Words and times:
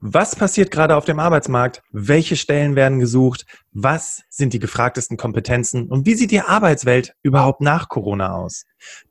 Was 0.00 0.36
passiert 0.36 0.70
gerade 0.70 0.94
auf 0.94 1.06
dem 1.06 1.18
Arbeitsmarkt? 1.18 1.82
Welche 1.90 2.36
Stellen 2.36 2.76
werden 2.76 3.00
gesucht? 3.00 3.46
Was 3.72 4.22
sind 4.28 4.52
die 4.52 4.60
gefragtesten 4.60 5.16
Kompetenzen? 5.16 5.88
Und 5.88 6.06
wie 6.06 6.14
sieht 6.14 6.30
die 6.30 6.40
Arbeitswelt 6.40 7.14
überhaupt 7.22 7.60
nach 7.60 7.88
Corona 7.88 8.32
aus? 8.36 8.64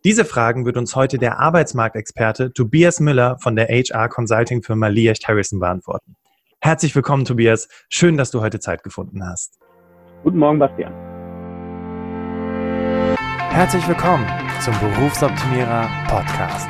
Diese 0.06 0.24
Fragen 0.24 0.66
wird 0.66 0.78
uns 0.78 0.96
heute 0.96 1.18
der 1.18 1.40
Arbeitsmarktexperte 1.40 2.54
Tobias 2.54 3.02
Müller 3.02 3.38
von 3.40 3.58
der 3.58 3.68
HR 3.68 4.08
Consulting 4.08 4.64
Firma 4.64 4.88
Liecht 4.88 5.28
Harrison 5.28 5.60
beantworten. 5.60 6.16
Herzlich 6.62 6.96
willkommen, 6.96 7.26
Tobias. 7.26 7.68
Schön, 7.90 8.16
dass 8.16 8.32
du 8.32 8.40
heute 8.40 8.62
Zeit 8.62 8.82
gefunden 8.82 9.28
hast. 9.28 9.60
Guten 10.24 10.38
Morgen, 10.38 10.58
Bastian. 10.58 10.94
Herzlich 13.50 13.86
willkommen 13.90 14.26
zum 14.62 14.74
Berufsoptimierer 14.80 15.90
Podcast 16.08 16.70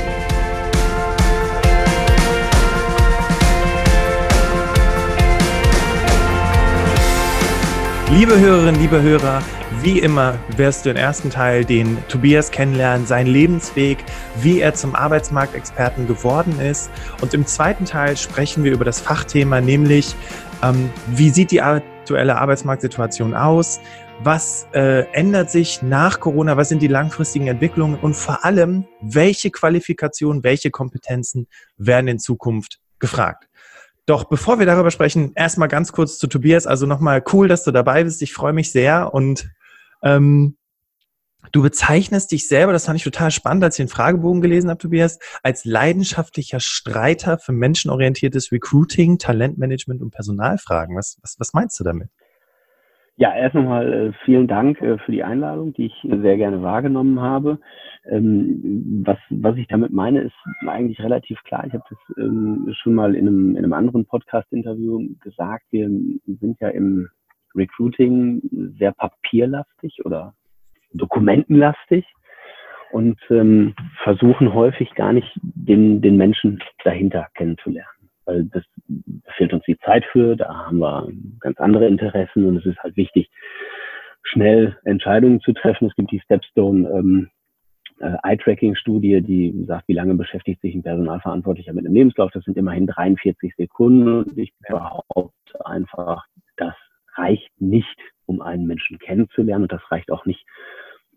Liebe 8.11 8.37
Hörerinnen, 8.37 8.75
liebe 8.81 9.01
Hörer, 9.01 9.41
wie 9.81 9.97
immer 9.97 10.37
wirst 10.57 10.85
du 10.85 10.89
im 10.89 10.97
ersten 10.97 11.29
Teil 11.29 11.63
den 11.63 11.97
Tobias 12.09 12.51
kennenlernen, 12.51 13.07
seinen 13.07 13.27
Lebensweg, 13.27 14.03
wie 14.41 14.59
er 14.59 14.73
zum 14.73 14.95
Arbeitsmarktexperten 14.95 16.07
geworden 16.07 16.59
ist. 16.59 16.91
Und 17.21 17.33
im 17.33 17.45
zweiten 17.45 17.85
Teil 17.85 18.17
sprechen 18.17 18.65
wir 18.65 18.73
über 18.73 18.83
das 18.83 18.99
Fachthema, 18.99 19.61
nämlich 19.61 20.13
ähm, 20.61 20.91
wie 21.07 21.29
sieht 21.29 21.51
die 21.51 21.61
aktuelle 21.61 22.37
Arbeitsmarktsituation 22.37 23.33
aus? 23.33 23.79
Was 24.19 24.67
äh, 24.73 25.05
ändert 25.13 25.49
sich 25.49 25.81
nach 25.81 26.19
Corona? 26.19 26.57
Was 26.57 26.67
sind 26.67 26.81
die 26.81 26.87
langfristigen 26.87 27.47
Entwicklungen? 27.47 27.97
Und 27.97 28.17
vor 28.17 28.43
allem, 28.43 28.87
welche 28.99 29.51
Qualifikationen, 29.51 30.43
welche 30.43 30.69
Kompetenzen 30.69 31.47
werden 31.77 32.09
in 32.09 32.19
Zukunft 32.19 32.81
gefragt? 32.99 33.47
Doch 34.11 34.25
bevor 34.25 34.59
wir 34.59 34.65
darüber 34.65 34.91
sprechen, 34.91 35.31
erstmal 35.35 35.69
ganz 35.69 35.93
kurz 35.93 36.19
zu 36.19 36.27
Tobias. 36.27 36.67
Also 36.67 36.85
nochmal 36.85 37.23
cool, 37.31 37.47
dass 37.47 37.63
du 37.63 37.71
dabei 37.71 38.03
bist. 38.03 38.21
Ich 38.21 38.33
freue 38.33 38.51
mich 38.51 38.69
sehr 38.69 39.13
und 39.13 39.49
ähm, 40.03 40.57
du 41.53 41.61
bezeichnest 41.61 42.29
dich 42.33 42.49
selber, 42.49 42.73
das 42.73 42.87
fand 42.87 42.97
ich 42.97 43.05
total 43.05 43.31
spannend, 43.31 43.63
als 43.63 43.79
ich 43.79 43.85
den 43.85 43.89
Fragebogen 43.89 44.41
gelesen 44.41 44.69
habe, 44.69 44.79
Tobias, 44.79 45.17
als 45.43 45.63
leidenschaftlicher 45.63 46.59
Streiter 46.59 47.39
für 47.39 47.53
menschenorientiertes 47.53 48.51
Recruiting, 48.51 49.17
Talentmanagement 49.17 50.01
und 50.01 50.11
Personalfragen. 50.11 50.97
Was, 50.97 51.17
was, 51.21 51.37
was 51.39 51.53
meinst 51.53 51.79
du 51.79 51.85
damit? 51.85 52.09
Ja, 53.21 53.35
erst 53.35 53.53
nochmal 53.53 53.93
äh, 53.93 54.13
vielen 54.25 54.47
Dank 54.47 54.81
äh, 54.81 54.97
für 54.97 55.11
die 55.11 55.23
Einladung, 55.23 55.73
die 55.73 55.85
ich 55.85 55.93
sehr 56.01 56.37
gerne 56.37 56.63
wahrgenommen 56.63 57.21
habe. 57.21 57.59
Ähm, 58.09 59.03
was, 59.05 59.19
was 59.29 59.55
ich 59.57 59.67
damit 59.67 59.93
meine, 59.93 60.21
ist 60.21 60.33
eigentlich 60.67 60.99
relativ 61.03 61.37
klar. 61.43 61.63
Ich 61.67 61.73
habe 61.73 61.83
das 61.87 61.99
ähm, 62.17 62.73
schon 62.81 62.95
mal 62.95 63.13
in 63.13 63.27
einem, 63.27 63.51
in 63.51 63.57
einem 63.59 63.73
anderen 63.73 64.07
Podcast-Interview 64.07 65.07
gesagt. 65.19 65.65
Wir 65.69 65.87
sind 65.87 66.59
ja 66.61 66.69
im 66.69 67.09
Recruiting 67.53 68.41
sehr 68.79 68.91
papierlastig 68.91 70.03
oder 70.03 70.33
dokumentenlastig 70.93 72.03
und 72.91 73.19
ähm, 73.29 73.75
versuchen 74.03 74.55
häufig 74.55 74.95
gar 74.95 75.13
nicht 75.13 75.31
den, 75.43 76.01
den 76.01 76.17
Menschen 76.17 76.59
dahinter 76.83 77.27
kennenzulernen 77.35 78.00
weil 78.31 78.45
das 78.45 78.63
fehlt 79.35 79.53
uns 79.53 79.63
die 79.65 79.77
Zeit 79.79 80.05
für, 80.11 80.35
da 80.35 80.65
haben 80.65 80.79
wir 80.79 81.09
ganz 81.39 81.59
andere 81.59 81.87
Interessen 81.87 82.45
und 82.45 82.57
es 82.57 82.65
ist 82.65 82.79
halt 82.79 82.95
wichtig, 82.95 83.29
schnell 84.23 84.77
Entscheidungen 84.83 85.41
zu 85.41 85.53
treffen. 85.53 85.87
Es 85.87 85.95
gibt 85.95 86.11
die 86.11 86.21
Stepstone 86.21 86.89
ähm, 86.89 87.29
äh, 87.99 88.15
Eye-Tracking-Studie, 88.23 89.21
die 89.21 89.65
sagt, 89.67 89.87
wie 89.87 89.93
lange 89.93 90.15
beschäftigt 90.15 90.61
sich 90.61 90.73
ein 90.73 90.83
Personalverantwortlicher 90.83 91.73
mit 91.73 91.85
einem 91.85 91.95
Lebenslauf. 91.95 92.31
Das 92.31 92.43
sind 92.43 92.57
immerhin 92.57 92.87
43 92.87 93.55
Sekunden 93.57 94.07
und 94.07 94.37
ich 94.37 94.53
behaupte 94.67 95.65
einfach, 95.65 96.25
das 96.57 96.75
reicht 97.15 97.49
nicht, 97.59 97.97
um 98.25 98.41
einen 98.41 98.65
Menschen 98.65 98.97
kennenzulernen 98.99 99.63
und 99.63 99.71
das 99.71 99.91
reicht 99.91 100.11
auch 100.11 100.25
nicht, 100.25 100.45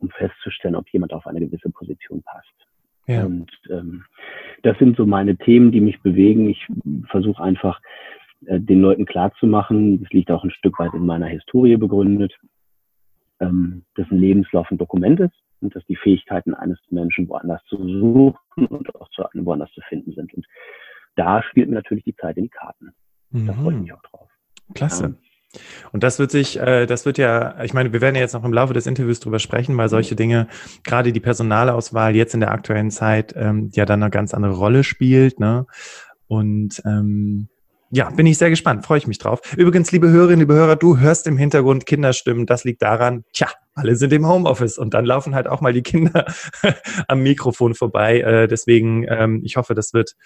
um 0.00 0.10
festzustellen, 0.10 0.75
ob 0.75 0.88
jemand 0.88 1.12
auf 1.12 1.26
eine 1.26 1.41
gewisse 1.41 1.70
Position 1.70 2.22
passt. 2.22 2.52
Ja. 3.06 3.25
Und 3.25 3.50
ähm, 3.70 4.04
das 4.62 4.78
sind 4.78 4.97
so 4.97 5.06
meine 5.06 5.37
Themen, 5.37 5.72
die 5.72 5.81
mich 5.81 6.00
bewegen. 6.00 6.48
Ich 6.48 6.66
versuche 7.09 7.42
einfach 7.42 7.81
äh, 8.47 8.60
den 8.60 8.81
Leuten 8.81 9.04
klarzumachen, 9.04 10.03
das 10.03 10.10
liegt 10.10 10.31
auch 10.31 10.44
ein 10.44 10.50
Stück 10.50 10.78
weit 10.78 10.94
in 10.94 11.06
meiner 11.06 11.26
Historie 11.26 11.76
begründet, 11.76 12.32
ähm, 13.41 13.84
dass 13.94 14.10
ein 14.10 14.19
Lebenslauf 14.19 14.70
ein 14.70 14.78
Dokument 14.78 15.20
ist 15.20 15.34
und 15.60 15.75
dass 15.75 15.84
die 15.87 15.97
Fähigkeiten 15.97 16.54
eines 16.54 16.78
Menschen 16.91 17.28
woanders 17.28 17.62
zu 17.66 17.76
suchen 17.76 18.66
und 18.66 18.94
auch 18.97 19.09
zu 19.10 19.28
einem 19.28 19.44
woanders 19.44 19.70
zu 19.72 19.81
finden 19.82 20.12
sind. 20.12 20.32
Und 20.34 20.47
da 21.16 21.43
spielt 21.43 21.69
mir 21.69 21.76
natürlich 21.76 22.04
die 22.04 22.16
Zeit 22.16 22.37
in 22.37 22.44
die 22.44 22.50
Karten. 22.50 22.93
Mhm. 23.31 23.47
Da 23.47 23.53
freue 23.54 23.75
ich 23.75 23.81
mich 23.81 23.93
auch 23.93 24.03
drauf. 24.03 24.31
Klasse. 24.75 25.04
Ähm, 25.04 25.16
und 25.92 26.03
das 26.03 26.19
wird 26.19 26.31
sich, 26.31 26.59
äh, 26.59 26.87
das 26.87 27.06
wird 27.06 27.19
ja, 27.19 27.62
ich 27.62 27.75
meine, 27.75 27.92
wir 27.92 28.00
werden 28.00 28.15
ja 28.15 28.20
jetzt 28.20 28.34
noch 28.34 28.44
im 28.44 28.53
Laufe 28.53 28.75
des 28.75 28.87
Interviews 28.87 29.20
drüber 29.20 29.38
sprechen, 29.38 29.76
weil 29.76 29.88
solche 29.88 30.16
Dinge, 30.16 30.48
gerade 30.84 31.12
die 31.12 31.20
Personalauswahl 31.20 32.15
jetzt 32.16 32.34
in 32.34 32.41
der 32.41 32.53
aktuellen 32.53 32.91
Zeit, 32.91 33.34
ähm, 33.37 33.70
ja 33.72 33.84
dann 33.84 34.03
eine 34.03 34.10
ganz 34.10 34.34
andere 34.34 34.54
Rolle 34.54 34.84
spielt. 34.84 35.41
Ne? 35.41 35.66
Und 36.26 36.82
ähm, 36.84 37.48
ja, 37.91 38.10
bin 38.10 38.26
ich 38.26 38.38
sehr 38.38 38.50
gespannt, 38.50 38.84
freue 38.84 38.98
ich 38.98 39.06
mich 39.06 39.19
drauf. 39.19 39.41
Übrigens, 39.56 39.93
liebe 39.93 40.10
Hörerinnen, 40.10 40.41
liebe 40.41 40.54
Hörer, 40.54 40.75
du 40.75 40.98
hörst 40.98 41.28
im 41.28 41.38
Hintergrund 41.38 41.87
Kinderstimmen. 41.87 42.44
Das 42.44 42.64
liegt 42.64 42.82
daran, 42.82 43.25
tja, 43.32 43.48
alle 43.75 43.94
sind 43.94 44.12
im 44.12 44.26
Homeoffice 44.26 44.78
und 44.78 44.94
dann 44.94 45.04
laufen 45.04 45.34
halt 45.34 45.47
auch 45.47 45.60
mal 45.60 45.72
die 45.72 45.82
Kinder 45.82 46.26
am 47.09 47.22
Mikrofon 47.22 47.75
vorbei. 47.75 48.20
Äh, 48.20 48.48
deswegen, 48.48 49.06
ähm, 49.09 49.43
ich 49.44 49.56
hoffe, 49.56 49.75
das 49.75 49.94
wird 49.94 50.16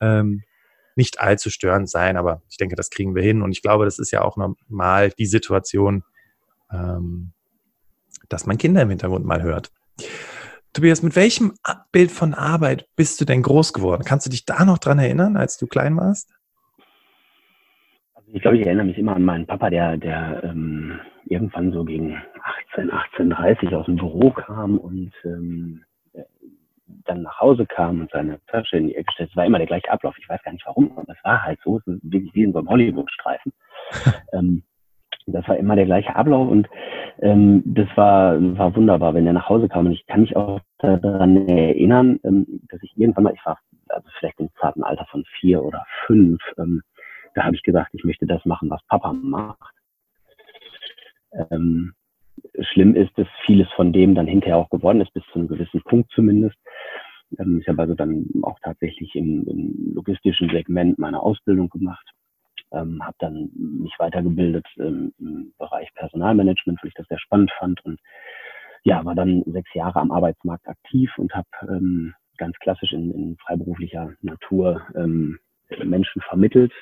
ähm, 0.00 0.42
nicht 0.98 1.20
allzu 1.20 1.48
störend 1.48 1.88
sein, 1.88 2.18
aber 2.18 2.42
ich 2.50 2.58
denke, 2.58 2.76
das 2.76 2.90
kriegen 2.90 3.14
wir 3.14 3.22
hin. 3.22 3.40
Und 3.40 3.52
ich 3.52 3.62
glaube, 3.62 3.86
das 3.86 3.98
ist 3.98 4.10
ja 4.10 4.22
auch 4.22 4.36
normal 4.36 5.10
die 5.16 5.26
Situation, 5.26 6.02
ähm, 6.70 7.32
dass 8.28 8.46
man 8.46 8.58
Kinder 8.58 8.82
im 8.82 8.90
Hintergrund 8.90 9.24
mal 9.24 9.42
hört. 9.42 9.70
Tobias, 10.74 11.02
mit 11.02 11.16
welchem 11.16 11.54
Bild 11.92 12.10
von 12.10 12.34
Arbeit 12.34 12.86
bist 12.96 13.20
du 13.20 13.24
denn 13.24 13.42
groß 13.42 13.72
geworden? 13.72 14.02
Kannst 14.04 14.26
du 14.26 14.30
dich 14.30 14.44
da 14.44 14.64
noch 14.64 14.78
dran 14.78 14.98
erinnern, 14.98 15.36
als 15.36 15.56
du 15.56 15.66
klein 15.66 15.96
warst? 15.96 16.34
Also 18.14 18.28
ich 18.32 18.42
glaube, 18.42 18.58
ich 18.58 18.66
erinnere 18.66 18.86
mich 18.86 18.98
immer 18.98 19.16
an 19.16 19.24
meinen 19.24 19.46
Papa, 19.46 19.70
der, 19.70 19.96
der 19.96 20.42
ähm, 20.44 21.00
irgendwann 21.26 21.72
so 21.72 21.84
gegen 21.84 22.20
18, 22.72 22.90
18.30 22.90 23.74
aus 23.74 23.86
dem 23.86 23.96
Büro 23.96 24.30
kam 24.30 24.78
und 24.78 25.12
ähm, 25.24 25.84
dann 27.08 27.22
nach 27.22 27.40
Hause 27.40 27.66
kam 27.66 28.00
und 28.00 28.10
seine 28.10 28.40
Tasche 28.46 28.76
in 28.76 28.88
die 28.88 28.96
Ecke 28.96 29.12
stellte, 29.12 29.30
es 29.32 29.36
war 29.36 29.46
immer 29.46 29.58
der 29.58 29.66
gleiche 29.66 29.90
Ablauf. 29.90 30.16
Ich 30.18 30.28
weiß 30.28 30.42
gar 30.42 30.52
nicht 30.52 30.66
warum, 30.66 30.96
aber 30.96 31.12
es 31.12 31.24
war 31.24 31.42
halt 31.42 31.58
so, 31.64 31.78
es 31.78 31.86
ist 31.86 32.00
wirklich 32.02 32.34
wie 32.34 32.44
in 32.44 32.52
so 32.52 32.58
einem 32.58 32.68
Hollywood-Streifen. 32.68 33.52
ähm, 34.32 34.62
das 35.26 35.46
war 35.48 35.56
immer 35.56 35.76
der 35.76 35.84
gleiche 35.84 36.14
Ablauf 36.16 36.48
und 36.48 36.68
ähm, 37.20 37.62
das 37.66 37.88
war, 37.96 38.36
war 38.56 38.74
wunderbar, 38.74 39.14
wenn 39.14 39.26
er 39.26 39.32
nach 39.32 39.48
Hause 39.48 39.68
kam. 39.68 39.86
Und 39.86 39.92
ich 39.92 40.06
kann 40.06 40.22
mich 40.22 40.36
auch 40.36 40.60
daran 40.78 41.48
erinnern, 41.48 42.20
ähm, 42.24 42.60
dass 42.68 42.82
ich 42.82 42.96
irgendwann 42.96 43.24
mal, 43.24 43.34
ich 43.34 43.44
war 43.44 43.58
also 43.88 44.08
vielleicht 44.18 44.40
im 44.40 44.50
zarten 44.60 44.84
Alter 44.84 45.06
von 45.10 45.24
vier 45.38 45.62
oder 45.62 45.84
fünf, 46.06 46.40
ähm, 46.58 46.82
da 47.34 47.44
habe 47.44 47.56
ich 47.56 47.62
gesagt, 47.62 47.90
ich 47.92 48.04
möchte 48.04 48.26
das 48.26 48.44
machen, 48.44 48.70
was 48.70 48.82
Papa 48.88 49.12
macht. 49.12 49.74
Ähm, 51.50 51.94
schlimm 52.60 52.94
ist, 52.94 53.16
dass 53.16 53.28
vieles 53.44 53.70
von 53.72 53.92
dem 53.92 54.14
dann 54.14 54.26
hinterher 54.26 54.56
auch 54.56 54.70
geworden 54.70 55.00
ist, 55.00 55.12
bis 55.12 55.24
zu 55.32 55.38
einem 55.38 55.48
gewissen 55.48 55.82
Punkt 55.82 56.10
zumindest. 56.12 56.56
Ähm, 57.38 57.60
ich 57.60 57.68
habe 57.68 57.82
also 57.82 57.94
dann 57.94 58.26
auch 58.42 58.58
tatsächlich 58.62 59.14
im, 59.14 59.46
im 59.46 59.94
logistischen 59.94 60.50
Segment 60.50 60.98
meine 60.98 61.20
Ausbildung 61.20 61.68
gemacht, 61.68 62.06
ähm, 62.72 63.04
habe 63.04 63.16
dann 63.18 63.50
mich 63.54 63.94
weitergebildet 63.98 64.66
ähm, 64.78 65.12
im 65.18 65.52
Bereich 65.58 65.92
Personalmanagement, 65.94 66.78
weil 66.82 66.88
ich 66.88 66.94
das 66.94 67.08
sehr 67.08 67.20
spannend 67.20 67.50
fand 67.58 67.84
und 67.84 68.00
ja, 68.84 69.04
war 69.04 69.14
dann 69.14 69.42
sechs 69.46 69.72
Jahre 69.74 70.00
am 70.00 70.12
Arbeitsmarkt 70.12 70.66
aktiv 70.68 71.10
und 71.18 71.34
habe 71.34 71.48
ähm, 71.62 72.14
ganz 72.38 72.56
klassisch 72.60 72.92
in, 72.92 73.10
in 73.12 73.36
freiberuflicher 73.36 74.12
Natur 74.22 74.82
ähm, 74.94 75.38
Menschen 75.84 76.22
vermittelt, 76.22 76.72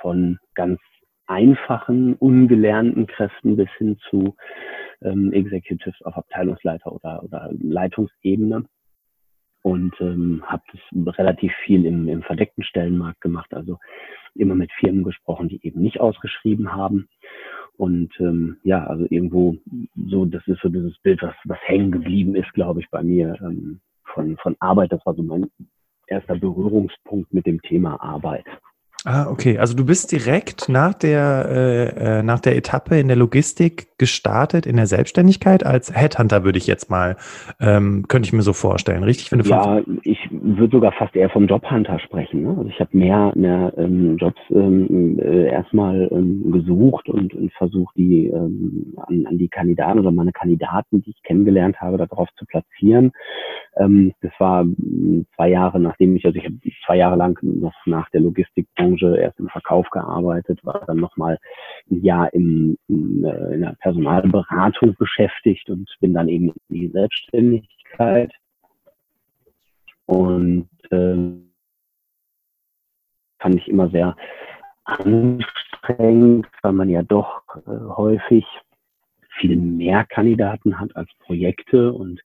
von 0.00 0.38
ganz 0.54 0.80
einfachen, 1.26 2.14
ungelernten 2.14 3.06
Kräften 3.06 3.56
bis 3.56 3.68
hin 3.78 3.98
zu 4.10 4.36
ähm, 5.02 5.32
Executives 5.32 6.00
auf 6.02 6.16
Abteilungsleiter 6.16 6.92
oder, 6.92 7.22
oder 7.22 7.50
Leitungsebene. 7.52 8.64
Und 9.62 9.94
ähm, 10.00 10.42
habe 10.46 10.62
das 10.90 11.18
relativ 11.18 11.52
viel 11.64 11.84
im, 11.86 12.08
im 12.08 12.22
verdeckten 12.22 12.64
Stellenmarkt 12.64 13.20
gemacht, 13.20 13.54
also 13.54 13.78
immer 14.34 14.54
mit 14.54 14.72
Firmen 14.72 15.04
gesprochen, 15.04 15.48
die 15.48 15.64
eben 15.64 15.80
nicht 15.80 16.00
ausgeschrieben 16.00 16.72
haben. 16.72 17.08
Und 17.76 18.12
ähm, 18.20 18.58
ja, 18.64 18.84
also 18.86 19.06
irgendwo 19.08 19.56
so, 20.08 20.24
das 20.24 20.46
ist 20.46 20.60
so 20.62 20.68
dieses 20.68 20.98
Bild, 20.98 21.22
was, 21.22 21.34
was 21.44 21.58
hängen 21.62 21.90
geblieben 21.90 22.34
ist, 22.34 22.52
glaube 22.52 22.80
ich, 22.80 22.90
bei 22.90 23.02
mir 23.02 23.36
ähm, 23.40 23.80
von, 24.04 24.36
von 24.38 24.56
Arbeit. 24.60 24.92
Das 24.92 25.04
war 25.06 25.14
so 25.14 25.22
mein 25.22 25.50
erster 26.06 26.36
Berührungspunkt 26.36 27.32
mit 27.32 27.46
dem 27.46 27.60
Thema 27.62 28.00
Arbeit. 28.02 28.46
Ah, 29.04 29.26
okay. 29.28 29.58
Also 29.58 29.74
du 29.74 29.84
bist 29.84 30.12
direkt 30.12 30.68
nach 30.68 30.94
der, 30.94 31.46
äh, 31.48 32.18
äh, 32.18 32.22
nach 32.22 32.38
der 32.38 32.56
Etappe 32.56 33.00
in 33.00 33.08
der 33.08 33.16
Logistik 33.16 33.88
gestartet, 33.98 34.64
in 34.64 34.76
der 34.76 34.86
Selbstständigkeit 34.86 35.66
als 35.66 35.92
Headhunter, 35.92 36.44
würde 36.44 36.58
ich 36.58 36.68
jetzt 36.68 36.88
mal, 36.88 37.16
ähm, 37.60 38.04
könnte 38.06 38.28
ich 38.28 38.32
mir 38.32 38.42
so 38.42 38.52
vorstellen, 38.52 39.02
richtig? 39.02 39.30
Ja, 39.46 39.80
ich 40.04 40.18
würde 40.30 40.76
sogar 40.76 40.92
fast 40.92 41.16
eher 41.16 41.30
vom 41.30 41.48
Jobhunter 41.48 41.98
sprechen. 41.98 42.42
Ne? 42.42 42.50
Also 42.50 42.68
ich 42.68 42.78
habe 42.78 42.96
mehr, 42.96 43.32
mehr 43.34 43.72
ähm, 43.76 44.18
Jobs 44.18 44.40
ähm, 44.50 45.18
äh, 45.18 45.48
erstmal 45.48 46.08
ähm, 46.12 46.52
gesucht 46.52 47.08
und, 47.08 47.34
und 47.34 47.52
versucht, 47.54 47.96
die 47.96 48.28
ähm, 48.28 48.94
an, 49.08 49.26
an 49.26 49.38
die 49.38 49.48
Kandidaten 49.48 49.98
oder 49.98 50.12
meine 50.12 50.32
Kandidaten, 50.32 51.02
die 51.02 51.10
ich 51.10 51.22
kennengelernt 51.24 51.80
habe, 51.80 51.98
darauf 51.98 52.28
zu 52.36 52.46
platzieren. 52.46 53.12
Ähm, 53.76 54.12
das 54.20 54.32
war 54.38 54.62
hm, 54.62 55.26
zwei 55.34 55.50
Jahre, 55.50 55.80
nachdem 55.80 56.16
ich, 56.16 56.24
also 56.24 56.38
ich 56.38 56.44
habe 56.44 56.58
zwei 56.84 56.96
Jahre 56.96 57.16
lang 57.16 57.38
noch 57.42 57.74
nach 57.86 58.10
der 58.10 58.20
Logistikbranche 58.20 59.16
erst 59.16 59.38
im 59.38 59.48
Verkauf 59.48 59.88
gearbeitet, 59.90 60.64
war 60.64 60.84
dann 60.86 60.98
nochmal 60.98 61.38
ein 61.90 62.02
Jahr 62.02 62.32
im, 62.34 62.76
in, 62.88 63.24
äh, 63.24 63.54
in 63.54 63.60
der 63.62 63.76
Personalberatung 63.80 64.94
beschäftigt 64.98 65.70
und 65.70 65.88
bin 66.00 66.14
dann 66.14 66.28
eben 66.28 66.52
in 66.68 66.80
die 66.80 66.88
Selbstständigkeit. 66.88 68.32
Und 70.06 70.68
äh, 70.90 71.16
fand 73.38 73.54
ich 73.56 73.68
immer 73.68 73.88
sehr 73.90 74.16
anstrengend, 74.84 76.46
weil 76.62 76.72
man 76.72 76.90
ja 76.90 77.02
doch 77.02 77.42
äh, 77.66 77.70
häufig 77.96 78.44
viel 79.38 79.56
mehr 79.56 80.04
Kandidaten 80.04 80.78
hat 80.78 80.94
als 80.94 81.08
Projekte 81.20 81.92
und 81.92 82.20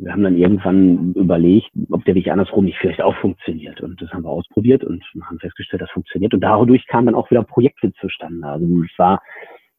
wir 0.00 0.12
haben 0.12 0.22
dann 0.22 0.36
irgendwann 0.36 1.12
überlegt, 1.12 1.70
ob 1.90 2.04
der 2.06 2.14
Weg 2.14 2.28
andersrum 2.28 2.64
nicht 2.64 2.78
vielleicht 2.78 3.02
auch 3.02 3.14
funktioniert. 3.16 3.82
Und 3.82 4.00
das 4.00 4.10
haben 4.10 4.24
wir 4.24 4.30
ausprobiert 4.30 4.82
und 4.82 5.04
haben 5.22 5.38
festgestellt, 5.38 5.82
das 5.82 5.90
funktioniert. 5.90 6.32
Und 6.32 6.40
dadurch 6.40 6.86
kamen 6.86 7.06
dann 7.06 7.14
auch 7.14 7.30
wieder 7.30 7.42
Projekte 7.42 7.92
zustande. 8.00 8.46
Also 8.46 8.64
es 8.82 8.98
war, 8.98 9.22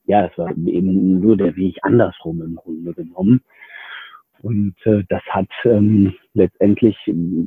ja, 0.05 0.27
es 0.27 0.37
war 0.37 0.51
eben 0.51 1.19
nur 1.19 1.37
der 1.37 1.55
Weg 1.55 1.79
andersrum 1.81 2.41
im 2.43 2.55
Grunde 2.55 2.93
genommen. 2.93 3.41
Und 4.43 4.75
äh, 4.85 5.03
das 5.09 5.23
hat 5.29 5.49
ähm, 5.65 6.13
letztendlich 6.33 6.97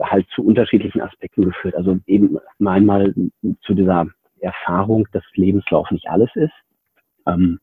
halt 0.03 0.27
zu 0.35 0.45
unterschiedlichen 0.45 1.01
Aspekten 1.01 1.45
geführt. 1.45 1.77
Also 1.77 1.99
eben 2.07 2.39
einmal 2.65 3.15
zu 3.63 3.75
dieser 3.75 4.09
Erfahrung, 4.41 5.07
dass 5.13 5.25
Lebenslauf 5.35 5.91
nicht 5.93 6.09
alles 6.09 6.31
ist 6.35 6.55
ähm, 7.27 7.61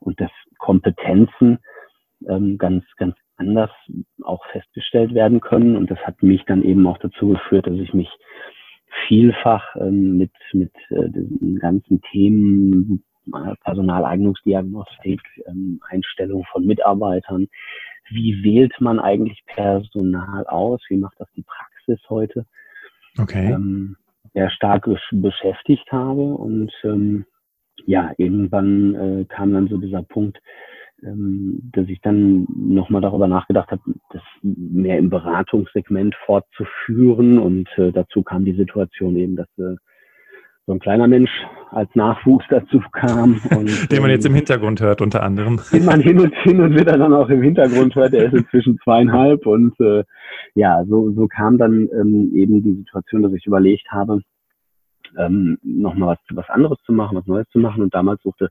und 0.00 0.20
dass 0.20 0.30
Kompetenzen 0.58 1.58
ähm, 2.28 2.58
ganz, 2.58 2.84
ganz 2.96 3.14
anders 3.36 3.70
auch 4.22 4.44
festgestellt 4.52 5.14
werden 5.14 5.40
können. 5.40 5.76
Und 5.76 5.90
das 5.90 5.98
hat 6.00 6.22
mich 6.22 6.44
dann 6.46 6.62
eben 6.62 6.86
auch 6.86 6.98
dazu 6.98 7.28
geführt, 7.28 7.66
dass 7.66 7.74
ich 7.74 7.94
mich 7.94 8.08
vielfach 9.08 9.74
ähm, 9.76 10.18
mit, 10.18 10.32
mit 10.52 10.72
äh, 10.90 11.08
den 11.08 11.58
ganzen 11.58 12.00
Themen 12.10 13.02
äh, 13.32 13.54
Personaleignungsdiagnostik, 13.64 15.20
ähm, 15.46 15.80
Einstellung 15.88 16.44
von 16.52 16.64
Mitarbeitern, 16.66 17.48
wie 18.10 18.42
wählt 18.42 18.74
man 18.80 18.98
eigentlich 18.98 19.42
Personal 19.46 20.46
aus, 20.46 20.80
wie 20.88 20.98
macht 20.98 21.18
das 21.18 21.28
die 21.36 21.44
Praxis 21.44 22.00
heute, 22.10 22.46
okay. 23.18 23.52
ähm, 23.52 23.96
sehr 24.34 24.50
stark 24.50 24.88
beschäftigt 25.10 25.90
habe. 25.92 26.22
Und 26.22 26.72
ähm, 26.84 27.24
ja, 27.86 28.12
irgendwann 28.16 28.94
äh, 28.94 29.24
kam 29.24 29.52
dann 29.52 29.68
so 29.68 29.78
dieser 29.78 30.02
Punkt, 30.02 30.38
dass 31.04 31.88
ich 31.88 32.00
dann 32.00 32.46
nochmal 32.54 33.02
darüber 33.02 33.26
nachgedacht 33.26 33.70
habe, 33.72 33.82
das 34.10 34.22
mehr 34.42 34.98
im 34.98 35.10
Beratungssegment 35.10 36.14
fortzuführen. 36.26 37.38
Und 37.38 37.68
äh, 37.76 37.90
dazu 37.90 38.22
kam 38.22 38.44
die 38.44 38.54
Situation 38.54 39.16
eben, 39.16 39.34
dass 39.34 39.48
äh, 39.58 39.74
so 40.66 40.72
ein 40.72 40.78
kleiner 40.78 41.08
Mensch 41.08 41.30
als 41.72 41.92
Nachwuchs 41.94 42.44
dazu 42.48 42.80
kam. 42.92 43.40
Und, 43.56 43.90
den 43.90 44.00
man 44.00 44.10
jetzt 44.10 44.26
im 44.26 44.32
ähm, 44.32 44.36
Hintergrund 44.36 44.80
hört, 44.80 45.00
unter 45.00 45.24
anderem. 45.24 45.60
Den 45.72 45.84
man 45.84 46.00
hin 46.00 46.20
und 46.20 46.34
hin 46.36 46.60
und 46.60 46.78
wieder 46.78 46.96
dann 46.96 47.12
auch 47.12 47.28
im 47.28 47.42
Hintergrund 47.42 47.96
hört. 47.96 48.12
Der 48.12 48.26
ist 48.26 48.34
inzwischen 48.34 48.78
zweieinhalb. 48.84 49.44
Und 49.46 49.78
äh, 49.80 50.04
ja, 50.54 50.84
so, 50.84 51.10
so 51.12 51.26
kam 51.26 51.58
dann 51.58 51.88
ähm, 51.92 52.30
eben 52.34 52.62
die 52.62 52.74
Situation, 52.74 53.22
dass 53.22 53.32
ich 53.32 53.46
überlegt 53.46 53.90
habe, 53.90 54.20
ähm, 55.18 55.58
nochmal 55.62 56.16
was, 56.16 56.36
was 56.36 56.48
anderes 56.48 56.78
zu 56.84 56.92
machen, 56.92 57.16
was 57.16 57.26
Neues 57.26 57.48
zu 57.50 57.58
machen. 57.58 57.82
Und 57.82 57.94
damals 57.94 58.22
suchte 58.22 58.50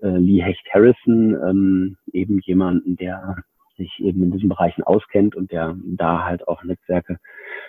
äh, 0.00 0.08
Lee 0.08 0.42
Hecht 0.42 0.66
Harrison 0.72 1.34
ähm, 1.48 1.96
eben 2.12 2.40
jemanden, 2.40 2.96
der 2.96 3.36
sich 3.76 3.98
eben 4.00 4.22
in 4.22 4.32
diesen 4.32 4.48
Bereichen 4.48 4.82
auskennt 4.82 5.36
und 5.36 5.52
der 5.52 5.76
da 5.84 6.24
halt 6.24 6.48
auch 6.48 6.62
Netzwerke 6.64 7.18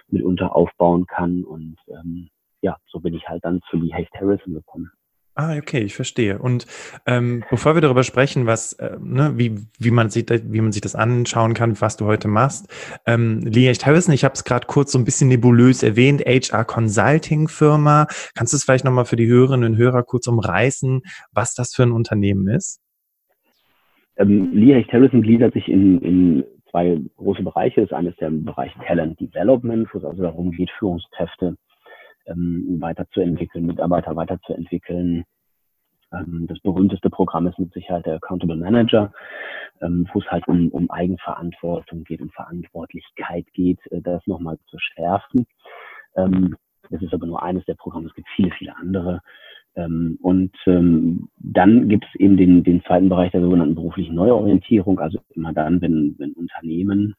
mitunter 0.10 0.56
aufbauen 0.56 1.06
kann. 1.06 1.44
Und 1.44 1.78
ähm, 1.90 2.30
ja, 2.62 2.78
so 2.88 3.00
bin 3.00 3.14
ich 3.14 3.28
halt 3.28 3.44
dann 3.44 3.62
zu 3.70 3.78
Lee 3.78 3.94
Hecht 3.94 4.14
Harrison 4.16 4.54
gekommen. 4.54 4.92
Ah, 5.40 5.56
okay, 5.56 5.82
ich 5.82 5.94
verstehe. 5.94 6.40
Und 6.40 6.66
ähm, 7.06 7.44
bevor 7.52 7.76
wir 7.76 7.82
darüber 7.82 8.04
sprechen, 8.04 8.48
was, 8.48 8.74
äh, 8.74 8.98
ne, 9.00 9.34
wie, 9.36 9.54
wie, 9.78 9.92
man 9.92 10.10
sich, 10.10 10.26
wie 10.28 10.62
man 10.62 10.72
sich 10.72 10.82
das 10.82 10.96
anschauen 10.96 11.54
kann, 11.54 11.80
was 11.80 11.96
du 11.96 12.06
heute 12.06 12.28
machst, 12.28 12.68
ähm, 13.06 13.42
Liecht 13.42 13.86
Harrison, 13.86 14.16
ich 14.16 14.24
habe 14.24 14.34
es 14.34 14.44
gerade 14.44 14.66
kurz 14.66 14.94
so 14.94 14.98
ein 14.98 15.06
bisschen 15.06 15.28
nebulös 15.28 15.84
erwähnt, 15.84 16.24
HR 16.26 16.66
Consulting 16.66 17.50
Firma. 17.50 18.08
Kannst 18.34 18.54
du 18.54 18.58
es 18.58 18.64
vielleicht 18.64 18.84
nochmal 18.84 19.06
für 19.06 19.16
die 19.16 19.28
Hörerinnen 19.28 19.74
und 19.74 19.78
Hörer 19.78 20.02
kurz 20.02 20.26
umreißen, 20.26 21.04
was 21.32 21.54
das 21.54 21.76
für 21.76 21.84
ein 21.84 21.92
Unternehmen 21.92 22.48
ist? 22.48 22.82
Ähm, 24.16 24.50
Liecht 24.54 24.92
Harrison 24.92 25.22
gliedert 25.22 25.54
sich 25.54 25.68
in, 25.68 26.02
in 26.02 26.44
zwei 26.72 27.00
große 27.18 27.44
Bereiche. 27.44 27.82
Das 27.82 27.92
eine 27.92 28.10
ist 28.10 28.20
der 28.20 28.32
Bereich 28.32 28.72
Talent 28.88 29.20
Development, 29.20 29.88
wo 29.94 30.00
es 30.00 30.04
also 30.04 30.24
darum 30.24 30.50
geht, 30.50 30.72
Führungskräfte 30.80 31.58
ähm, 32.28 32.78
weiterzuentwickeln, 32.80 33.66
Mitarbeiter 33.66 34.16
weiterzuentwickeln. 34.16 35.26
Ähm, 36.14 36.46
das 36.48 36.60
berühmteste 36.60 37.10
Programm 37.10 37.48
ist 37.48 37.60
mit 37.60 37.74
Sicherheit 37.74 38.06
der 38.06 38.16
Accountable 38.16 38.56
Manager, 38.56 39.12
ähm, 39.82 40.08
wo 40.14 40.20
es 40.20 40.26
halt 40.28 40.48
um, 40.48 40.70
um 40.70 40.90
Eigenverantwortung 40.90 42.04
geht, 42.04 42.22
um 42.22 42.30
Verantwortlichkeit 42.30 43.46
geht, 43.54 43.80
äh, 43.92 44.02
das 44.02 44.26
nochmal 44.28 44.58
zu 44.70 44.78
schärfen. 44.80 45.46
Ähm, 46.16 46.56
das 46.90 47.02
ist 47.02 47.14
aber 47.14 47.28
nur 47.28 47.44
eines 47.44 47.66
der 47.66 47.76
Programme, 47.76 48.08
es 48.08 48.14
gibt 48.14 48.28
viele, 48.36 48.52
viele 48.52 48.76
andere. 48.78 49.22
Ähm, 49.76 50.18
und 50.22 50.56
ähm, 50.66 51.30
dann 51.38 51.90
gibt 51.90 52.06
es 52.06 52.20
eben 52.20 52.38
den, 52.38 52.64
den 52.64 52.84
zweiten 52.84 53.10
Bereich 53.10 53.32
der 53.32 53.42
sogenannten 53.42 53.76
beruflichen 53.76 54.16
Neuorientierung, 54.16 55.00
also 55.00 55.20
immer 55.30 55.54
dann, 55.54 55.82
wenn, 55.82 56.16
wenn 56.18 56.34
Unternehmen 56.34 57.16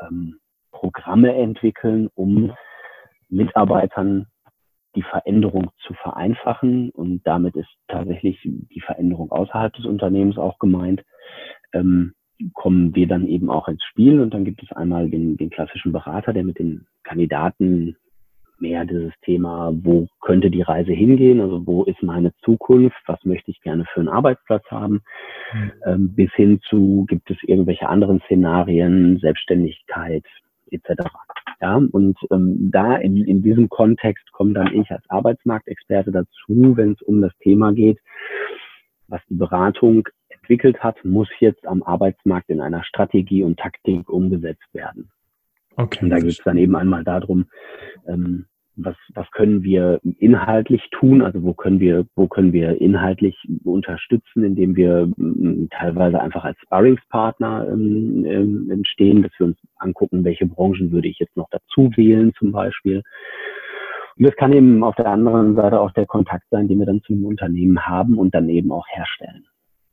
ähm, 0.00 0.38
Programme 0.72 1.34
entwickeln, 1.34 2.08
um 2.14 2.52
Mitarbeitern 3.30 4.26
die 4.96 5.02
Veränderung 5.02 5.70
zu 5.86 5.94
vereinfachen. 5.94 6.90
Und 6.90 7.22
damit 7.24 7.54
ist 7.56 7.68
tatsächlich 7.88 8.38
die 8.42 8.80
Veränderung 8.80 9.30
außerhalb 9.30 9.72
des 9.74 9.84
Unternehmens 9.84 10.36
auch 10.38 10.58
gemeint, 10.58 11.02
ähm, 11.72 12.14
kommen 12.54 12.94
wir 12.94 13.06
dann 13.06 13.26
eben 13.26 13.50
auch 13.50 13.68
ins 13.68 13.84
Spiel. 13.84 14.20
Und 14.20 14.34
dann 14.34 14.44
gibt 14.44 14.62
es 14.62 14.72
einmal 14.72 15.08
den, 15.10 15.36
den 15.36 15.50
klassischen 15.50 15.92
Berater, 15.92 16.32
der 16.32 16.44
mit 16.44 16.58
den 16.58 16.86
Kandidaten 17.04 17.96
mehr 18.60 18.84
dieses 18.84 19.12
Thema, 19.22 19.72
wo 19.72 20.06
könnte 20.20 20.50
die 20.50 20.62
Reise 20.62 20.92
hingehen, 20.92 21.40
also 21.40 21.66
wo 21.66 21.84
ist 21.84 22.02
meine 22.02 22.32
Zukunft, 22.44 22.96
was 23.06 23.24
möchte 23.24 23.50
ich 23.50 23.60
gerne 23.62 23.84
für 23.92 24.00
einen 24.00 24.08
Arbeitsplatz 24.08 24.64
haben, 24.70 25.00
mhm. 25.52 25.72
ähm, 25.86 26.14
bis 26.14 26.32
hin 26.34 26.60
zu, 26.68 27.06
gibt 27.08 27.30
es 27.30 27.38
irgendwelche 27.42 27.88
anderen 27.88 28.20
Szenarien, 28.26 29.18
Selbstständigkeit 29.18 30.24
etc. 30.70 31.08
Ja, 31.60 31.76
und 31.76 32.16
ähm, 32.30 32.70
da 32.70 32.96
in, 32.96 33.18
in 33.18 33.42
diesem 33.42 33.68
Kontext 33.68 34.30
komme 34.32 34.54
dann 34.54 34.74
ich 34.74 34.90
als 34.90 35.04
Arbeitsmarktexperte 35.08 36.10
dazu, 36.10 36.76
wenn 36.76 36.92
es 36.92 37.02
um 37.02 37.20
das 37.20 37.32
Thema 37.38 37.72
geht, 37.72 37.98
was 39.08 39.20
die 39.28 39.34
Beratung 39.34 40.08
entwickelt 40.28 40.82
hat, 40.82 41.04
muss 41.04 41.28
jetzt 41.38 41.66
am 41.66 41.82
Arbeitsmarkt 41.82 42.48
in 42.48 42.60
einer 42.60 42.82
Strategie 42.84 43.42
und 43.42 43.58
Taktik 43.58 44.08
umgesetzt 44.08 44.72
werden. 44.72 45.10
Okay. 45.76 46.04
Und 46.04 46.10
da 46.10 46.18
geht 46.18 46.30
es 46.30 46.42
dann 46.44 46.56
eben 46.56 46.74
einmal 46.76 47.04
darum, 47.04 47.46
ähm, 48.06 48.46
was, 48.84 48.96
was 49.14 49.30
können 49.30 49.62
wir 49.62 50.00
inhaltlich 50.18 50.82
tun? 50.90 51.22
Also 51.22 51.42
wo 51.42 51.54
können 51.54 51.80
wir, 51.80 52.06
wo 52.16 52.26
können 52.26 52.52
wir 52.52 52.80
inhaltlich 52.80 53.36
unterstützen, 53.64 54.44
indem 54.44 54.76
wir 54.76 55.10
ähm, 55.18 55.68
teilweise 55.70 56.20
einfach 56.20 56.44
als 56.44 56.58
Sparringspartner 56.60 57.68
ähm, 57.70 58.24
ähm, 58.26 58.70
entstehen, 58.70 59.22
dass 59.22 59.32
wir 59.38 59.48
uns 59.48 59.58
angucken, 59.76 60.24
welche 60.24 60.46
Branchen 60.46 60.92
würde 60.92 61.08
ich 61.08 61.18
jetzt 61.18 61.36
noch 61.36 61.48
dazu 61.50 61.90
wählen 61.96 62.32
zum 62.38 62.52
Beispiel. 62.52 63.02
Und 64.16 64.26
das 64.26 64.36
kann 64.36 64.52
eben 64.52 64.84
auf 64.84 64.96
der 64.96 65.06
anderen 65.06 65.56
Seite 65.56 65.80
auch 65.80 65.92
der 65.92 66.06
Kontakt 66.06 66.44
sein, 66.50 66.68
den 66.68 66.78
wir 66.78 66.86
dann 66.86 67.02
zum 67.02 67.24
Unternehmen 67.24 67.86
haben 67.86 68.18
und 68.18 68.34
dann 68.34 68.48
eben 68.48 68.70
auch 68.72 68.86
herstellen. 68.88 69.46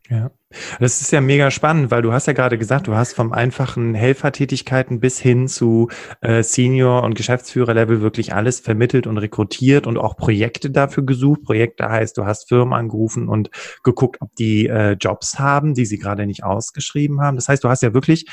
Ja, 0.10 0.32
das 0.80 1.02
ist 1.02 1.12
ja 1.12 1.20
mega 1.20 1.52
spannend, 1.52 1.92
weil 1.92 2.02
du 2.02 2.14
hast 2.14 2.28
ja 2.28 2.34
gerade 2.34 2.58
gesagt, 2.58 2.88
du 2.88 2.96
hast 2.96 3.14
vom 3.14 3.34
einfachen 3.34 3.94
Helfertätigkeiten 3.94 5.02
bis 5.02 5.20
hin 5.20 5.50
zu 5.50 5.90
äh, 6.22 6.44
Senior- 6.44 7.04
und 7.04 7.16
Geschäftsführerlevel 7.16 8.00
wirklich 8.00 8.34
alles 8.34 8.62
vermittelt 8.62 9.06
und 9.06 9.18
rekrutiert 9.18 9.86
und 9.86 9.98
auch 9.98 10.16
Projekte 10.16 10.72
dafür 10.72 11.04
gesucht. 11.04 11.44
Projekte 11.44 11.90
heißt, 11.90 12.18
du 12.18 12.26
hast 12.26 12.48
Firmen 12.48 12.74
angerufen 12.74 13.28
und 13.28 13.50
geguckt, 13.84 14.22
ob 14.22 14.34
die 14.36 14.68
äh, 14.68 14.94
Jobs 14.94 15.40
haben, 15.40 15.74
die 15.74 15.86
sie 15.86 15.98
gerade 15.98 16.26
nicht 16.26 16.46
ausgeschrieben 16.46 17.20
haben. 17.20 17.36
Das 17.36 17.50
heißt, 17.50 17.66
du 17.66 17.70
hast 17.70 17.84
ja 17.84 17.94
wirklich, 17.94 18.28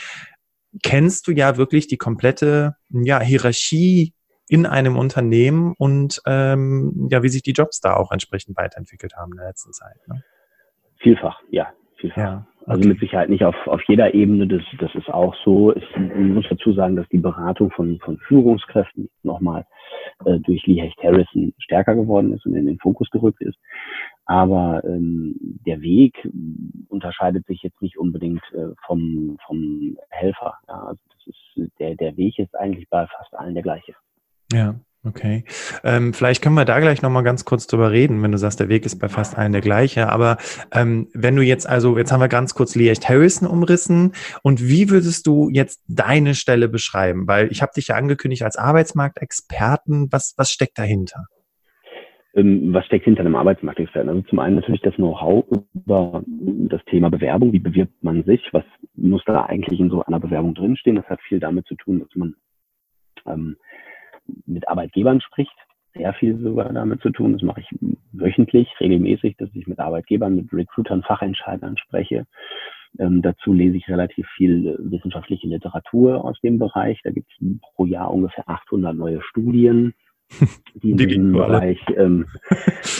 kennst 0.84 1.26
du 1.26 1.32
ja 1.32 1.56
wirklich 1.56 1.88
die 1.88 1.98
komplette 1.98 2.76
ja, 2.90 3.18
Hierarchie 3.20 4.14
in 4.48 4.66
einem 4.66 4.96
Unternehmen 4.96 5.74
und 5.76 6.22
ähm, 6.26 7.08
ja, 7.10 7.24
wie 7.24 7.28
sich 7.30 7.42
die 7.42 7.52
Jobs 7.52 7.80
da 7.80 7.94
auch 7.94 8.12
entsprechend 8.12 8.56
weiterentwickelt 8.56 9.16
haben 9.16 9.32
in 9.32 9.38
der 9.38 9.48
letzten 9.48 9.72
Zeit. 9.72 9.96
Ne? 10.06 10.22
Vielfach, 11.04 11.38
ja, 11.50 11.68
vielfach. 11.96 12.16
Ja, 12.16 12.46
okay. 12.62 12.70
Also 12.70 12.88
mit 12.88 12.98
Sicherheit 12.98 13.28
nicht 13.28 13.44
auf, 13.44 13.54
auf 13.66 13.82
jeder 13.86 14.14
Ebene, 14.14 14.48
das, 14.48 14.62
das 14.78 14.94
ist 14.94 15.10
auch 15.10 15.34
so. 15.44 15.76
Ich 15.76 15.84
muss 15.96 16.46
dazu 16.48 16.72
sagen, 16.72 16.96
dass 16.96 17.06
die 17.10 17.18
Beratung 17.18 17.70
von, 17.72 17.98
von 17.98 18.16
Führungskräften 18.26 19.10
nochmal 19.22 19.66
äh, 20.24 20.38
durch 20.38 20.66
Lee 20.66 20.80
Hecht 20.80 20.96
Harrison 21.02 21.52
stärker 21.58 21.94
geworden 21.94 22.32
ist 22.32 22.46
und 22.46 22.54
in 22.56 22.64
den 22.64 22.78
Fokus 22.78 23.10
gerückt 23.10 23.42
ist. 23.42 23.58
Aber 24.24 24.82
ähm, 24.84 25.36
der 25.66 25.82
Weg 25.82 26.26
unterscheidet 26.88 27.44
sich 27.46 27.62
jetzt 27.62 27.82
nicht 27.82 27.98
unbedingt 27.98 28.42
äh, 28.54 28.68
vom, 28.86 29.36
vom 29.46 29.98
Helfer. 30.08 30.54
Ja, 30.66 30.84
also 30.84 31.00
das 31.12 31.26
ist, 31.26 31.70
der, 31.78 31.96
der 31.96 32.16
Weg 32.16 32.38
ist 32.38 32.56
eigentlich 32.56 32.88
bei 32.88 33.06
fast 33.06 33.34
allen 33.34 33.52
der 33.52 33.62
gleiche. 33.62 33.92
Ja, 34.50 34.74
Okay. 35.06 35.44
Ähm, 35.84 36.14
vielleicht 36.14 36.42
können 36.42 36.54
wir 36.54 36.64
da 36.64 36.80
gleich 36.80 37.02
nochmal 37.02 37.22
ganz 37.22 37.44
kurz 37.44 37.66
drüber 37.66 37.92
reden, 37.92 38.22
wenn 38.22 38.32
du 38.32 38.38
sagst, 38.38 38.58
der 38.58 38.70
Weg 38.70 38.86
ist 38.86 38.98
bei 38.98 39.08
fast 39.08 39.36
allen 39.36 39.52
der 39.52 39.60
gleiche. 39.60 40.08
Aber 40.08 40.38
ähm, 40.72 41.08
wenn 41.12 41.36
du 41.36 41.42
jetzt, 41.42 41.68
also 41.68 41.98
jetzt 41.98 42.10
haben 42.10 42.20
wir 42.20 42.28
ganz 42.28 42.54
kurz 42.54 42.74
Leecht 42.74 43.06
Harrison 43.08 43.46
umrissen. 43.46 44.12
Und 44.42 44.66
wie 44.66 44.88
würdest 44.88 45.26
du 45.26 45.50
jetzt 45.50 45.84
deine 45.88 46.34
Stelle 46.34 46.68
beschreiben? 46.68 47.28
Weil 47.28 47.52
ich 47.52 47.60
habe 47.60 47.72
dich 47.76 47.88
ja 47.88 47.96
angekündigt 47.96 48.44
als 48.44 48.56
Arbeitsmarktexperten. 48.56 50.08
Was, 50.10 50.34
was 50.38 50.50
steckt 50.50 50.78
dahinter? 50.78 51.26
Ähm, 52.34 52.72
was 52.72 52.86
steckt 52.86 53.04
hinter 53.04 53.20
einem 53.20 53.36
Arbeitsmarktexperten? 53.36 54.08
Also 54.08 54.22
zum 54.22 54.38
einen 54.38 54.56
natürlich 54.56 54.80
das 54.80 54.94
Know-how 54.94 55.44
über 55.74 56.24
das 56.26 56.82
Thema 56.86 57.10
Bewerbung. 57.10 57.52
Wie 57.52 57.58
bewirbt 57.58 58.02
man 58.02 58.24
sich? 58.24 58.40
Was 58.52 58.64
muss 58.94 59.22
da 59.26 59.44
eigentlich 59.44 59.80
in 59.80 59.90
so 59.90 60.02
einer 60.02 60.18
Bewerbung 60.18 60.54
drinstehen? 60.54 60.96
Das 60.96 61.06
hat 61.10 61.20
viel 61.28 61.40
damit 61.40 61.66
zu 61.66 61.74
tun, 61.74 62.00
dass 62.00 62.08
man 62.14 62.34
ähm, 63.26 63.56
mit 64.46 64.68
Arbeitgebern 64.68 65.20
spricht. 65.20 65.54
Sehr 65.94 66.12
viel 66.14 66.38
sogar 66.38 66.72
damit 66.72 67.00
zu 67.02 67.10
tun. 67.10 67.32
Das 67.34 67.42
mache 67.42 67.60
ich 67.60 67.68
wöchentlich, 68.12 68.68
regelmäßig, 68.80 69.36
dass 69.36 69.48
ich 69.54 69.66
mit 69.66 69.78
Arbeitgebern, 69.78 70.34
mit 70.34 70.52
Recruitern, 70.52 71.02
Fachentscheidern 71.02 71.76
spreche. 71.76 72.26
Ähm, 72.98 73.22
dazu 73.22 73.52
lese 73.52 73.76
ich 73.76 73.88
relativ 73.88 74.26
viel 74.36 74.76
wissenschaftliche 74.80 75.48
Literatur 75.48 76.24
aus 76.24 76.40
dem 76.40 76.58
Bereich. 76.58 77.00
Da 77.02 77.10
gibt 77.10 77.30
es 77.30 77.58
pro 77.74 77.86
Jahr 77.86 78.12
ungefähr 78.12 78.48
800 78.48 78.94
neue 78.94 79.20
Studien, 79.22 79.94
die 80.82 80.90
in 80.90 80.96
diesem 80.96 81.32
Bereich, 81.32 81.78
ähm, 81.96 82.26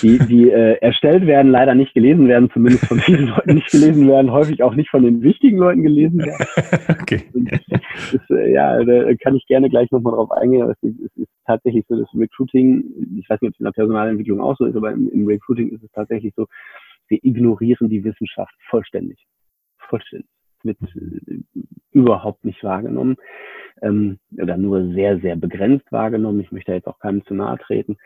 die, 0.03 0.19
die 0.19 0.51
äh, 0.51 0.79
erstellt 0.81 1.27
werden, 1.27 1.51
leider 1.51 1.75
nicht 1.75 1.95
gelesen 1.95 2.29
werden, 2.29 2.51
zumindest 2.53 2.87
von 2.87 3.01
vielen 3.01 3.29
Leuten 3.35 3.55
nicht 3.55 3.71
gelesen 3.71 4.07
werden, 4.09 4.31
häufig 4.31 4.63
auch 4.63 4.75
nicht 4.75 4.91
von 4.91 5.03
den 5.03 5.23
wichtigen 5.23 5.59
Leuten 5.59 5.83
gelesen 5.83 6.21
werden. 6.21 6.47
okay. 7.01 7.25
Das, 7.33 8.21
äh, 8.31 8.53
ja, 8.53 8.83
da 8.85 9.15
kann 9.17 9.37
ich 9.37 9.47
gerne 9.47 9.69
gleich 9.69 9.91
nochmal 9.91 10.15
drauf 10.15 10.31
eingehen, 10.33 10.63
aber 10.63 10.73
es 10.73 10.83
ist, 10.83 11.01
es 11.01 11.17
ist, 11.17 11.29
tatsächlich 11.47 11.85
so, 11.89 11.97
das 11.97 12.09
Recruiting, 12.15 12.85
ich 13.19 13.29
weiß 13.29 13.41
nicht, 13.41 13.51
ob 13.51 13.55
es 13.55 13.61
in 13.61 13.65
der 13.65 13.73
Personalentwicklung 13.73 14.41
auch 14.41 14.57
so 14.57 14.65
ist, 14.65 14.77
aber 14.77 14.93
im, 14.93 15.11
im 15.11 15.27
Recruiting 15.27 15.71
ist 15.71 15.83
es 15.83 15.91
tatsächlich 15.93 16.33
so, 16.37 16.47
wir 17.09 17.19
ignorieren 17.23 17.89
die 17.89 18.03
Wissenschaft 18.03 18.55
vollständig. 18.71 19.19
Vollständig. 19.77 20.29
Wird 20.65 20.79
äh, 20.83 21.43
überhaupt 21.93 22.45
nicht 22.45 22.63
wahrgenommen 22.65 23.17
ähm, 23.83 24.19
oder 24.41 24.57
nur 24.57 24.93
sehr, 24.93 25.21
sehr 25.21 25.37
begrenzt 25.37 25.91
wahrgenommen. 25.91 26.41
Ich 26.41 26.53
möchte 26.53 26.73
jetzt 26.73 26.89
auch 26.89 26.99
keinem 26.99 27.25
zu 27.25 27.35
nahe 27.35 27.59
treten, 27.59 27.97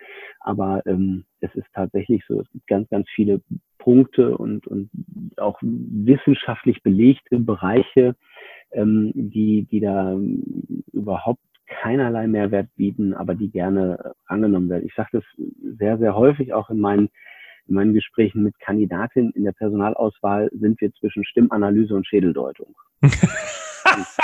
aber 0.40 0.82
ähm, 0.86 1.24
es 1.40 1.54
ist 1.54 1.66
tatsächlich 1.74 2.22
so, 2.28 2.40
es 2.40 2.50
gibt 2.50 2.66
ganz, 2.66 2.88
ganz 2.90 3.08
viele 3.14 3.40
Punkte 3.78 4.36
und, 4.36 4.66
und 4.66 4.90
auch 5.36 5.58
wissenschaftlich 5.62 6.82
belegte 6.82 7.38
Bereiche, 7.38 8.16
ähm, 8.72 9.12
die, 9.14 9.66
die 9.70 9.80
da 9.80 10.16
überhaupt 10.92 11.40
keinerlei 11.66 12.26
Mehrwert 12.26 12.68
bieten, 12.76 13.14
aber 13.14 13.34
die 13.34 13.50
gerne 13.50 14.14
angenommen 14.26 14.68
werden. 14.68 14.86
Ich 14.86 14.94
sage 14.94 15.10
das 15.12 15.24
sehr, 15.78 15.98
sehr 15.98 16.16
häufig 16.16 16.52
auch 16.52 16.70
in 16.70 16.80
meinen 16.80 17.08
in 17.68 17.75
meinen 17.75 17.94
Gesprächen 17.94 18.42
mit 18.42 18.58
Kandidatinnen 18.58 19.32
in 19.32 19.44
der 19.44 19.52
Personalauswahl 19.52 20.48
sind 20.52 20.80
wir 20.80 20.92
zwischen 20.94 21.25
Stimmanalyse 21.25 21.94
und 21.94 22.06
Schädeldeutung. 22.06 22.75
es, 23.02 24.18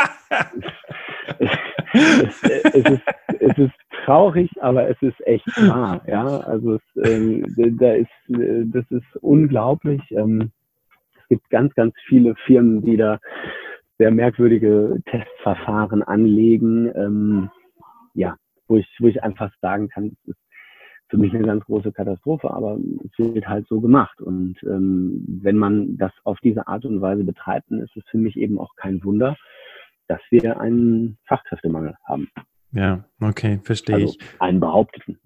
es, 1.93 2.43
ist, 2.43 3.03
es 3.41 3.59
ist 3.59 3.75
traurig, 4.05 4.51
aber 4.61 4.89
es 4.89 5.01
ist 5.01 5.27
echt 5.27 5.47
wahr. 5.69 6.03
Ja, 6.07 6.25
also 6.41 6.75
es, 6.75 6.83
ähm, 7.05 7.45
da 7.79 7.93
ist, 7.95 8.11
das 8.29 8.85
ist 8.91 9.17
unglaublich. 9.21 10.03
Ähm, 10.11 10.51
es 11.23 11.29
gibt 11.29 11.51
ganz, 11.51 11.75
ganz 11.75 11.95
viele 12.07 12.35
Firmen, 12.47 12.83
die 12.83 12.97
da 12.97 13.19
sehr 13.99 14.11
merkwürdige 14.11 15.01
Testverfahren 15.07 16.03
anlegen. 16.03 16.91
Ähm, 16.95 17.51
ja, 18.15 18.37
wo 18.69 18.77
ich, 18.77 18.89
wo 18.99 19.09
ich 19.09 19.23
einfach 19.23 19.53
sagen 19.61 19.89
kann, 19.89 20.17
es 20.23 20.31
ist 20.31 20.44
für 21.15 21.21
mich 21.21 21.33
eine 21.33 21.47
ganz 21.47 21.65
große 21.65 21.93
Katastrophe, 21.93 22.51
aber 22.51 22.77
es 23.05 23.11
wird 23.19 23.47
halt 23.47 23.69
so 23.69 23.81
gemacht. 23.81 24.21
Und 24.21 24.57
ähm, 24.65 25.25
wenn 25.43 25.57
man 25.57 25.97
das 25.97 26.11
auf 26.25 26.39
diese 26.43 26.67
Art 26.67 26.85
und 26.85 27.01
Weise 27.01 27.23
betreibt, 27.23 27.71
dann 27.71 27.81
ist 27.81 27.97
es 27.97 28.03
für 28.11 28.19
mich 28.19 28.37
eben 28.37 28.59
auch 28.59 28.75
kein 28.75 29.03
Wunder, 29.05 29.37
dass 30.09 30.21
wir 30.31 30.59
einen 30.59 31.17
Fachkräftemangel 31.27 31.95
haben. 32.05 32.29
Ja, 32.73 33.05
okay, 33.21 33.61
verstehe 33.63 33.95
also 33.95 34.07
ich. 34.09 34.19
Einen 34.41 34.59
behaupteten. 34.59 35.21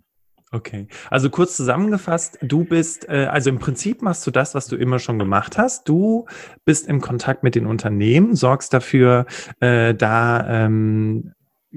Okay, 0.53 0.89
also 1.11 1.31
kurz 1.31 1.57
zusammengefasst, 1.57 2.39
du 2.43 2.65
bist, 2.65 3.09
äh, 3.09 3.27
also 3.31 3.49
im 3.49 3.59
Prinzip 3.59 4.03
machst 4.03 4.27
du 4.27 4.31
das, 4.31 4.55
was 4.55 4.67
du 4.67 4.77
immer 4.77 4.99
schon 4.99 5.19
gemacht 5.19 5.57
hast. 5.57 5.89
Du 5.89 6.27
bist 6.67 6.87
im 6.87 7.01
Kontakt 7.01 7.43
mit 7.43 7.55
den 7.55 7.67
Unternehmen, 7.67 8.35
sorgst 8.35 8.75
dafür, 8.75 9.25
äh, 9.61 9.95
da 9.95 10.67
ähm, 10.67 11.33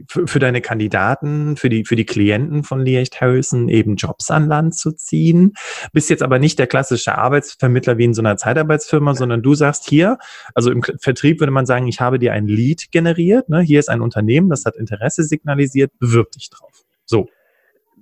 für, 0.08 0.28
für 0.28 0.40
deine 0.40 0.62
Kandidaten, 0.62 1.58
für 1.58 1.70
die, 1.70 1.86
für 1.86 1.96
die 1.96 2.06
Klienten 2.06 2.64
von 2.64 2.82
Liecht 2.82 3.22
Harrison 3.22 3.70
eben 3.70 3.96
Jobs 3.96 4.32
an 4.32 4.48
Land 4.48 4.76
zu 4.76 4.92
ziehen. 4.92 5.54
Bist 5.94 6.10
jetzt 6.10 6.24
aber 6.24 6.40
nicht 6.40 6.60
der 6.60 6.68
klassische 6.68 7.18
Arbeitsvermittler 7.18 7.98
wie 7.98 8.06
in 8.06 8.14
so 8.14 8.22
einer 8.22 8.38
Zeitarbeitsfirma, 8.38 9.16
sondern 9.16 9.42
du 9.42 9.54
sagst 9.56 9.88
hier, 9.90 10.18
also 10.54 10.72
im 10.72 10.82
Vertrieb 10.84 11.40
würde 11.40 11.52
man 11.52 11.66
sagen, 11.66 11.88
ich 11.88 12.00
habe 12.00 12.20
dir 12.20 12.34
ein 12.34 12.48
Lead 12.48 12.92
generiert. 12.92 13.50
Ne? 13.50 13.62
Hier 13.62 13.80
ist 13.80 13.90
ein 13.90 14.02
Unternehmen, 14.02 14.50
das 14.50 14.66
hat 14.66 14.76
Interesse 14.76 15.24
signalisiert, 15.24 15.92
bewirb 16.00 16.32
dich 16.32 16.50
drauf. 16.50 16.84
So 17.06 17.28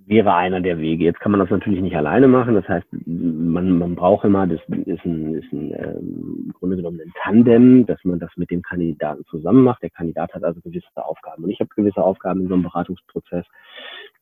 wäre 0.09 0.33
einer 0.33 0.59
der 0.59 0.79
Wege. 0.79 1.05
Jetzt 1.05 1.19
kann 1.19 1.31
man 1.31 1.39
das 1.39 1.51
natürlich 1.51 1.81
nicht 1.81 1.95
alleine 1.95 2.27
machen. 2.27 2.55
Das 2.55 2.67
heißt, 2.67 2.87
man, 3.05 3.77
man 3.77 3.95
braucht 3.95 4.25
immer, 4.25 4.47
das 4.47 4.59
ist 4.85 5.05
ein, 5.05 5.35
ist 5.35 5.53
ein 5.53 5.71
äh, 5.71 5.91
im 5.99 6.51
Grunde 6.57 6.77
genommen 6.77 6.99
ein 6.99 7.13
Tandem, 7.21 7.85
dass 7.85 8.03
man 8.03 8.19
das 8.19 8.31
mit 8.35 8.49
dem 8.49 8.63
Kandidaten 8.63 9.23
zusammen 9.25 9.63
macht. 9.63 9.83
Der 9.83 9.91
Kandidat 9.91 10.33
hat 10.33 10.43
also 10.43 10.59
gewisse 10.61 11.05
Aufgaben 11.05 11.43
und 11.43 11.51
ich 11.51 11.59
habe 11.59 11.69
gewisse 11.75 12.03
Aufgaben 12.03 12.41
in 12.41 12.47
so 12.47 12.55
einem 12.55 12.63
Beratungsprozess. 12.63 13.45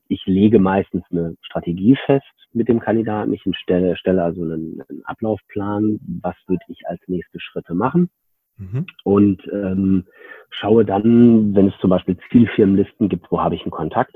Ich 0.09 0.25
lege 0.25 0.59
meistens 0.59 1.03
eine 1.09 1.35
Strategie 1.41 1.97
fest 2.05 2.25
mit 2.51 2.67
dem 2.67 2.81
Kandidaten. 2.81 3.31
Ich 3.31 3.43
stelle, 3.57 3.95
stelle 3.95 4.23
also 4.23 4.41
einen, 4.41 4.83
einen 4.89 5.05
Ablaufplan. 5.05 5.99
Was 6.21 6.35
würde 6.47 6.63
ich 6.67 6.85
als 6.85 6.99
nächste 7.07 7.39
Schritte 7.39 7.73
machen? 7.73 8.09
Mhm. 8.57 8.85
Und 9.03 9.47
ähm, 9.53 10.05
schaue 10.49 10.83
dann, 10.83 11.55
wenn 11.55 11.67
es 11.67 11.77
zum 11.79 11.91
Beispiel 11.91 12.17
Zielfirmenlisten 12.29 13.07
gibt, 13.07 13.31
wo 13.31 13.41
habe 13.41 13.55
ich 13.55 13.61
einen 13.61 13.71
Kontakt 13.71 14.15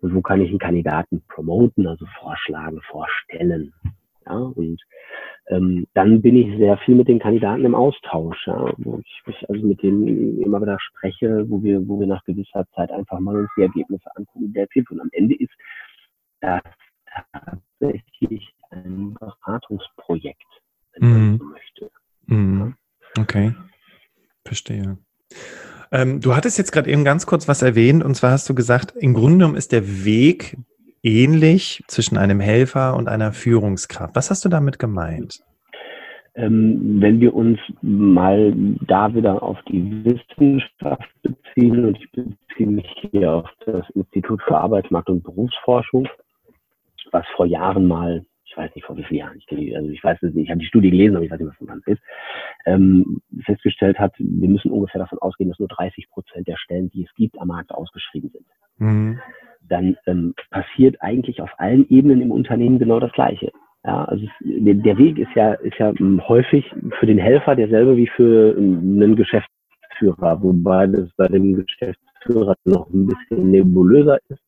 und 0.00 0.14
wo 0.14 0.20
kann 0.20 0.40
ich 0.40 0.50
einen 0.50 0.58
Kandidaten 0.58 1.22
promoten, 1.28 1.86
also 1.86 2.06
vorschlagen, 2.20 2.80
vorstellen. 2.90 3.72
Ja, 4.26 4.36
und 4.36 4.80
ähm, 5.46 5.86
dann 5.94 6.20
bin 6.20 6.36
ich 6.36 6.58
sehr 6.58 6.76
viel 6.78 6.94
mit 6.94 7.08
den 7.08 7.18
Kandidaten 7.18 7.64
im 7.64 7.74
Austausch, 7.74 8.46
ja, 8.46 8.72
wo 8.76 8.98
ich 8.98 9.22
mich 9.26 9.48
also 9.48 9.66
mit 9.66 9.82
denen 9.82 10.42
immer 10.42 10.60
wieder 10.60 10.78
spreche, 10.80 11.48
wo 11.48 11.62
wir, 11.62 11.86
wo 11.88 11.98
wir 11.98 12.06
nach 12.06 12.22
gewisser 12.24 12.66
Zeit 12.74 12.90
einfach 12.90 13.18
mal 13.20 13.36
uns 13.36 13.50
die 13.56 13.62
Ergebnisse 13.62 14.14
angucken, 14.14 14.52
der 14.52 14.68
Tipp. 14.68 14.90
Und 14.90 15.00
am 15.00 15.08
Ende 15.12 15.34
ist 15.36 15.52
das 16.40 16.60
tatsächlich 17.80 18.52
ein 18.70 19.14
Beratungsprojekt, 19.14 20.46
wenn 20.92 21.10
man 21.10 21.20
mhm. 21.20 21.38
so 21.38 21.44
möchte. 21.44 21.90
Mhm. 22.26 22.74
Okay, 23.18 23.54
verstehe. 24.44 24.98
Ähm, 25.90 26.20
du 26.20 26.36
hattest 26.36 26.58
jetzt 26.58 26.72
gerade 26.72 26.90
eben 26.90 27.04
ganz 27.04 27.26
kurz 27.26 27.48
was 27.48 27.62
erwähnt 27.62 28.04
und 28.04 28.14
zwar 28.14 28.32
hast 28.32 28.48
du 28.48 28.54
gesagt, 28.54 28.94
im 28.96 29.14
Grunde 29.14 29.38
genommen 29.38 29.56
ist 29.56 29.72
der 29.72 30.04
Weg 30.04 30.56
ähnlich 31.02 31.82
zwischen 31.86 32.18
einem 32.18 32.40
Helfer 32.40 32.96
und 32.96 33.08
einer 33.08 33.32
Führungskraft. 33.32 34.14
Was 34.16 34.30
hast 34.30 34.44
du 34.44 34.48
damit 34.48 34.78
gemeint? 34.78 35.40
Ähm, 36.34 37.00
wenn 37.00 37.20
wir 37.20 37.34
uns 37.34 37.58
mal 37.82 38.52
da 38.86 39.12
wieder 39.14 39.42
auf 39.42 39.58
die 39.68 40.04
Wissenschaft 40.04 41.08
beziehen 41.22 41.84
und 41.84 41.98
ich 41.98 42.10
beziehe 42.12 42.68
mich 42.68 42.86
hier 43.10 43.32
auf 43.32 43.50
das 43.66 43.88
Institut 43.90 44.40
für 44.42 44.56
Arbeitsmarkt 44.56 45.08
und 45.08 45.24
Berufsforschung, 45.24 46.08
was 47.10 47.24
vor 47.34 47.46
Jahren 47.46 47.86
mal 47.86 48.24
weiß 48.58 48.74
nicht 48.74 48.84
vor 48.84 48.96
wie 48.96 49.04
vielen 49.04 49.20
Jahren, 49.20 49.38
ich, 49.38 49.76
also 49.76 49.88
ich 49.88 50.02
weiß 50.02 50.22
es 50.22 50.34
nicht, 50.34 50.44
ich 50.44 50.50
habe 50.50 50.60
die 50.60 50.66
Studie 50.66 50.90
gelesen, 50.90 51.16
aber 51.16 51.24
ich 51.24 51.30
weiß 51.30 51.40
nicht, 51.40 51.48
was 51.48 51.56
von 51.56 51.82
ist, 51.86 52.02
ähm, 52.66 53.22
festgestellt 53.44 53.98
hat, 53.98 54.14
wir 54.18 54.48
müssen 54.48 54.70
ungefähr 54.70 55.00
davon 55.00 55.18
ausgehen, 55.20 55.48
dass 55.48 55.58
nur 55.58 55.68
30 55.68 56.10
Prozent 56.10 56.48
der 56.48 56.56
Stellen, 56.56 56.90
die 56.90 57.04
es 57.04 57.14
gibt, 57.14 57.40
am 57.40 57.48
Markt 57.48 57.70
ausgeschrieben 57.70 58.30
sind. 58.30 58.46
Mhm. 58.78 59.20
Dann 59.62 59.96
ähm, 60.06 60.34
passiert 60.50 61.00
eigentlich 61.00 61.40
auf 61.40 61.50
allen 61.58 61.88
Ebenen 61.88 62.20
im 62.20 62.32
Unternehmen 62.32 62.78
genau 62.78 63.00
das 63.00 63.12
Gleiche. 63.12 63.52
Ja, 63.84 64.04
also 64.04 64.24
es, 64.24 64.30
der 64.40 64.98
Weg 64.98 65.18
ist 65.18 65.34
ja, 65.34 65.54
ist 65.54 65.78
ja 65.78 65.92
ähm, 66.00 66.20
häufig 66.26 66.64
für 66.98 67.06
den 67.06 67.18
Helfer 67.18 67.54
derselbe 67.54 67.96
wie 67.96 68.08
für 68.08 68.56
ähm, 68.56 69.00
einen 69.00 69.16
Geschäftsführer, 69.16 70.42
wobei 70.42 70.86
das 70.86 71.08
bei 71.16 71.28
dem 71.28 71.54
Geschäftsführer 71.54 72.54
noch 72.64 72.90
ein 72.90 73.06
bisschen 73.06 73.50
nebulöser 73.50 74.18
ist. 74.28 74.42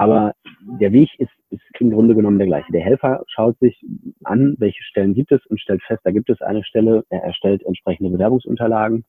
Aber 0.00 0.32
der 0.80 0.94
Weg 0.94 1.10
ist, 1.18 1.30
ist 1.50 1.60
im 1.78 1.90
Grunde 1.90 2.14
genommen 2.14 2.38
der 2.38 2.46
gleiche. 2.46 2.72
Der 2.72 2.80
Helfer 2.80 3.22
schaut 3.26 3.58
sich 3.58 3.84
an, 4.24 4.56
welche 4.58 4.82
Stellen 4.82 5.12
gibt 5.12 5.30
es 5.30 5.44
und 5.44 5.60
stellt 5.60 5.82
fest, 5.82 6.00
da 6.04 6.10
gibt 6.10 6.30
es 6.30 6.40
eine 6.40 6.64
Stelle, 6.64 7.04
er 7.10 7.22
erstellt 7.22 7.62
entsprechende 7.66 8.08
Bewerbungsunterlagen, 8.08 9.04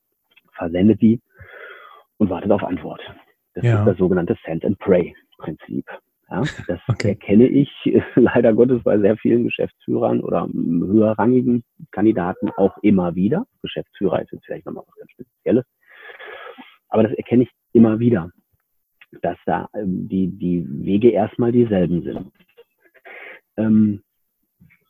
versendet 0.51 1.01
die 1.01 1.21
und 2.17 2.29
wartet 2.29 2.51
auf 2.51 2.61
Antwort. 2.61 2.99
Das 3.53 3.63
ja. 3.63 3.79
ist 3.79 3.85
das 3.85 3.97
sogenannte 3.99 4.37
Send 4.45 4.65
and 4.65 4.77
Pray 4.79 5.15
Prinzip. 5.37 5.85
Ja, 6.29 6.43
das 6.67 6.81
okay. 6.89 7.09
erkenne 7.11 7.47
ich 7.47 7.71
leider 8.15 8.53
Gottes 8.53 8.83
bei 8.83 8.99
sehr 8.99 9.15
vielen 9.15 9.45
Geschäftsführern 9.45 10.19
oder 10.19 10.49
höherrangigen 10.53 11.63
Kandidaten 11.91 12.49
auch 12.57 12.77
immer 12.81 13.15
wieder. 13.15 13.45
Geschäftsführer 13.61 14.21
ist 14.23 14.33
jetzt 14.33 14.45
vielleicht 14.45 14.65
nochmal 14.65 14.83
was 14.85 14.95
ganz 14.97 15.11
Spezielles. 15.11 15.65
Aber 16.89 17.03
das 17.03 17.13
erkenne 17.13 17.43
ich 17.43 17.49
immer 17.71 17.99
wieder, 17.99 18.29
dass 19.21 19.37
da 19.45 19.69
ähm, 19.75 20.07
die, 20.07 20.27
die 20.27 20.65
Wege 20.67 21.09
erstmal 21.11 21.51
dieselben 21.51 22.03
sind. 22.03 22.31
Ähm, 23.57 24.01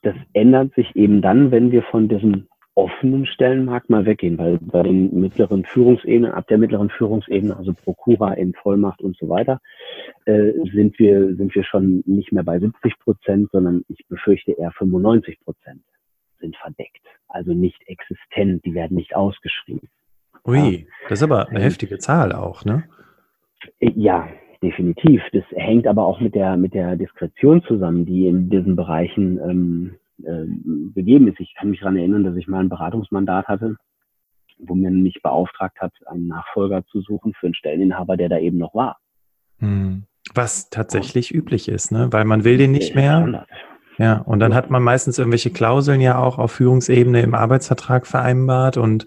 das 0.02 0.16
ändert 0.32 0.74
sich 0.74 0.94
eben 0.96 1.22
dann, 1.22 1.50
wenn 1.50 1.70
wir 1.70 1.82
von 1.82 2.08
diesem 2.08 2.48
offenen 2.74 3.26
Stellenmarkt 3.26 3.90
mal 3.90 4.06
weggehen, 4.06 4.38
weil 4.38 4.58
bei 4.58 4.82
den 4.82 5.20
mittleren 5.20 5.64
Führungsebenen, 5.64 6.32
ab 6.32 6.46
der 6.48 6.58
mittleren 6.58 6.88
Führungsebene, 6.88 7.54
also 7.56 7.74
Prokura 7.74 8.32
in 8.32 8.54
Vollmacht 8.54 9.02
und 9.02 9.16
so 9.18 9.28
weiter, 9.28 9.60
äh, 10.24 10.52
sind 10.72 10.98
wir, 10.98 11.36
sind 11.36 11.54
wir 11.54 11.64
schon 11.64 12.02
nicht 12.06 12.32
mehr 12.32 12.44
bei 12.44 12.58
70 12.58 12.98
Prozent, 12.98 13.50
sondern 13.52 13.84
ich 13.88 14.06
befürchte 14.08 14.52
eher 14.52 14.72
95 14.72 15.40
Prozent 15.40 15.82
sind 16.42 16.56
verdeckt. 16.56 17.06
Also 17.28 17.54
nicht 17.54 17.80
existent, 17.86 18.64
die 18.66 18.74
werden 18.74 18.96
nicht 18.96 19.16
ausgeschrieben. 19.16 19.88
Ui, 20.44 20.86
das 21.08 21.20
ist 21.20 21.22
aber 21.22 21.48
eine 21.48 21.60
ähm, 21.60 21.64
heftige 21.64 21.98
Zahl 21.98 22.32
auch, 22.32 22.64
ne? 22.64 22.84
Äh, 23.82 23.92
ja, 23.96 24.28
definitiv. 24.62 25.20
Das 25.32 25.44
hängt 25.50 25.86
aber 25.86 26.06
auch 26.06 26.20
mit 26.20 26.34
der, 26.34 26.56
mit 26.56 26.74
der 26.74 26.96
Diskretion 26.96 27.62
zusammen, 27.64 28.06
die 28.06 28.28
in 28.28 28.48
diesen 28.48 28.76
Bereichen 28.76 29.38
ähm, 29.38 29.94
äh, 30.22 30.46
begeben 30.94 31.28
ist. 31.28 31.40
Ich 31.40 31.54
kann 31.58 31.70
mich 31.70 31.80
daran 31.80 31.96
erinnern, 31.96 32.24
dass 32.24 32.36
ich 32.36 32.46
mal 32.46 32.60
ein 32.60 32.68
Beratungsmandat 32.68 33.48
hatte, 33.48 33.76
wo 34.58 34.74
mir 34.74 34.90
mich 34.90 35.20
beauftragt 35.22 35.80
hat, 35.80 35.92
einen 36.06 36.28
Nachfolger 36.28 36.84
zu 36.86 37.00
suchen 37.00 37.34
für 37.34 37.46
einen 37.46 37.54
Stelleninhaber, 37.54 38.16
der 38.16 38.28
da 38.28 38.38
eben 38.38 38.58
noch 38.58 38.74
war. 38.74 38.98
Hm. 39.58 40.04
Was 40.34 40.70
tatsächlich 40.70 41.30
ja. 41.30 41.38
üblich 41.38 41.68
ist, 41.68 41.90
ne? 41.90 42.08
weil 42.12 42.24
man 42.24 42.44
will 42.44 42.56
den 42.56 42.70
nicht 42.70 42.94
mehr. 42.94 43.46
Ja, 43.98 44.18
und 44.18 44.38
dann 44.40 44.54
hat 44.54 44.70
man 44.70 44.82
meistens 44.82 45.18
irgendwelche 45.18 45.50
Klauseln 45.50 46.00
ja 46.00 46.18
auch 46.18 46.38
auf 46.38 46.52
Führungsebene 46.52 47.20
im 47.20 47.34
Arbeitsvertrag 47.34 48.06
vereinbart 48.06 48.76
und 48.76 49.04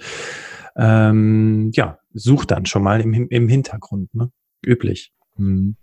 ähm, 0.77 1.72
ja, 1.74 1.98
sucht 2.13 2.51
dann 2.51 2.65
schon 2.65 2.84
mal 2.84 3.01
im, 3.01 3.13
im 3.13 3.48
Hintergrund, 3.48 4.13
ne? 4.13 4.29
Üblich. 4.65 5.12
Hm. 5.38 5.75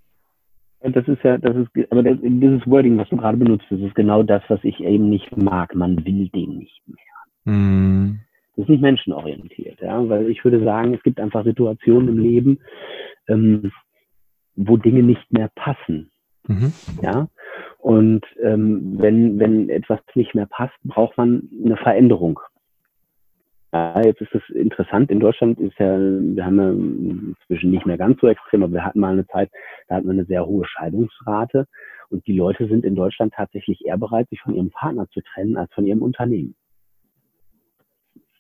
Das 0.81 1.07
ist 1.07 1.23
ja, 1.23 1.39
das 1.39 1.57
ist, 1.57 1.93
aber 1.93 2.03
das, 2.03 2.19
dieses 2.21 2.67
Wording, 2.67 2.99
was 2.99 3.09
du 3.09 3.17
gerade 3.17 3.39
benutzt, 3.39 3.67
das 3.71 3.79
ist 3.81 3.95
genau 3.95 4.25
das, 4.25 4.43
was 4.49 4.59
ich 4.65 4.81
eben 4.81 5.09
nicht 5.09 5.37
mag. 5.37 5.75
Man 5.77 6.05
will 6.05 6.29
den 6.29 6.59
nicht 6.59 6.83
mehr. 6.87 7.55
Mm. 7.55 8.19
Das 8.57 8.65
ist 8.65 8.69
nicht 8.69 8.83
menschenorientiert, 8.83 9.81
ja, 9.81 10.09
weil 10.09 10.29
ich 10.29 10.45
würde 10.45 10.63
sagen, 10.65 10.93
es 10.93 11.03
gibt 11.05 11.21
einfach 11.21 11.45
Situationen 11.45 12.09
im 12.09 12.19
Leben, 12.19 12.59
ähm, 13.29 13.71
wo 14.57 14.77
Dinge 14.77 15.03
nicht 15.03 15.33
mehr 15.33 15.51
passen. 15.55 16.11
Mhm. 16.49 16.73
Ja, 17.01 17.29
und 17.79 18.27
ähm, 18.43 18.95
wenn, 18.99 19.39
wenn 19.39 19.69
etwas 19.71 20.01
nicht 20.15 20.35
mehr 20.35 20.47
passt, 20.47 20.75
braucht 20.85 21.17
man 21.17 21.49
eine 21.65 21.77
Veränderung. 21.77 22.41
Ja, 23.73 24.03
jetzt 24.05 24.21
ist 24.21 24.35
es 24.35 24.43
interessant, 24.55 25.11
in 25.11 25.19
Deutschland 25.19 25.59
ist 25.59 25.79
ja, 25.79 25.99
wir 25.99 26.45
haben 26.45 26.59
ja 26.59 26.71
inzwischen 26.71 27.71
nicht 27.71 27.87
mehr 27.87 27.97
ganz 27.97 28.21
so 28.21 28.29
extrem, 28.29 28.63
aber 28.63 28.75
wir 28.75 28.85
hatten 28.85 29.01
mal 29.01 29.13
eine 29.13 29.27
Zeit, 29.27 29.51
da 29.89 29.97
hatten 29.97 30.07
wir 30.07 30.13
eine 30.13 30.27
sehr 30.27 30.45
hohe 30.45 30.67
Scheidungsrate 30.67 31.67
und 32.11 32.27
die 32.27 32.37
Leute 32.37 32.69
sind 32.69 32.85
in 32.85 32.95
Deutschland 32.95 33.33
tatsächlich 33.35 33.87
eher 33.87 33.97
bereit, 33.97 34.29
sich 34.29 34.41
von 34.43 34.55
ihrem 34.55 34.71
Partner 34.71 35.09
zu 35.09 35.23
trennen, 35.23 35.57
als 35.57 35.73
von 35.73 35.87
ihrem 35.87 36.03
Unternehmen. 36.03 36.55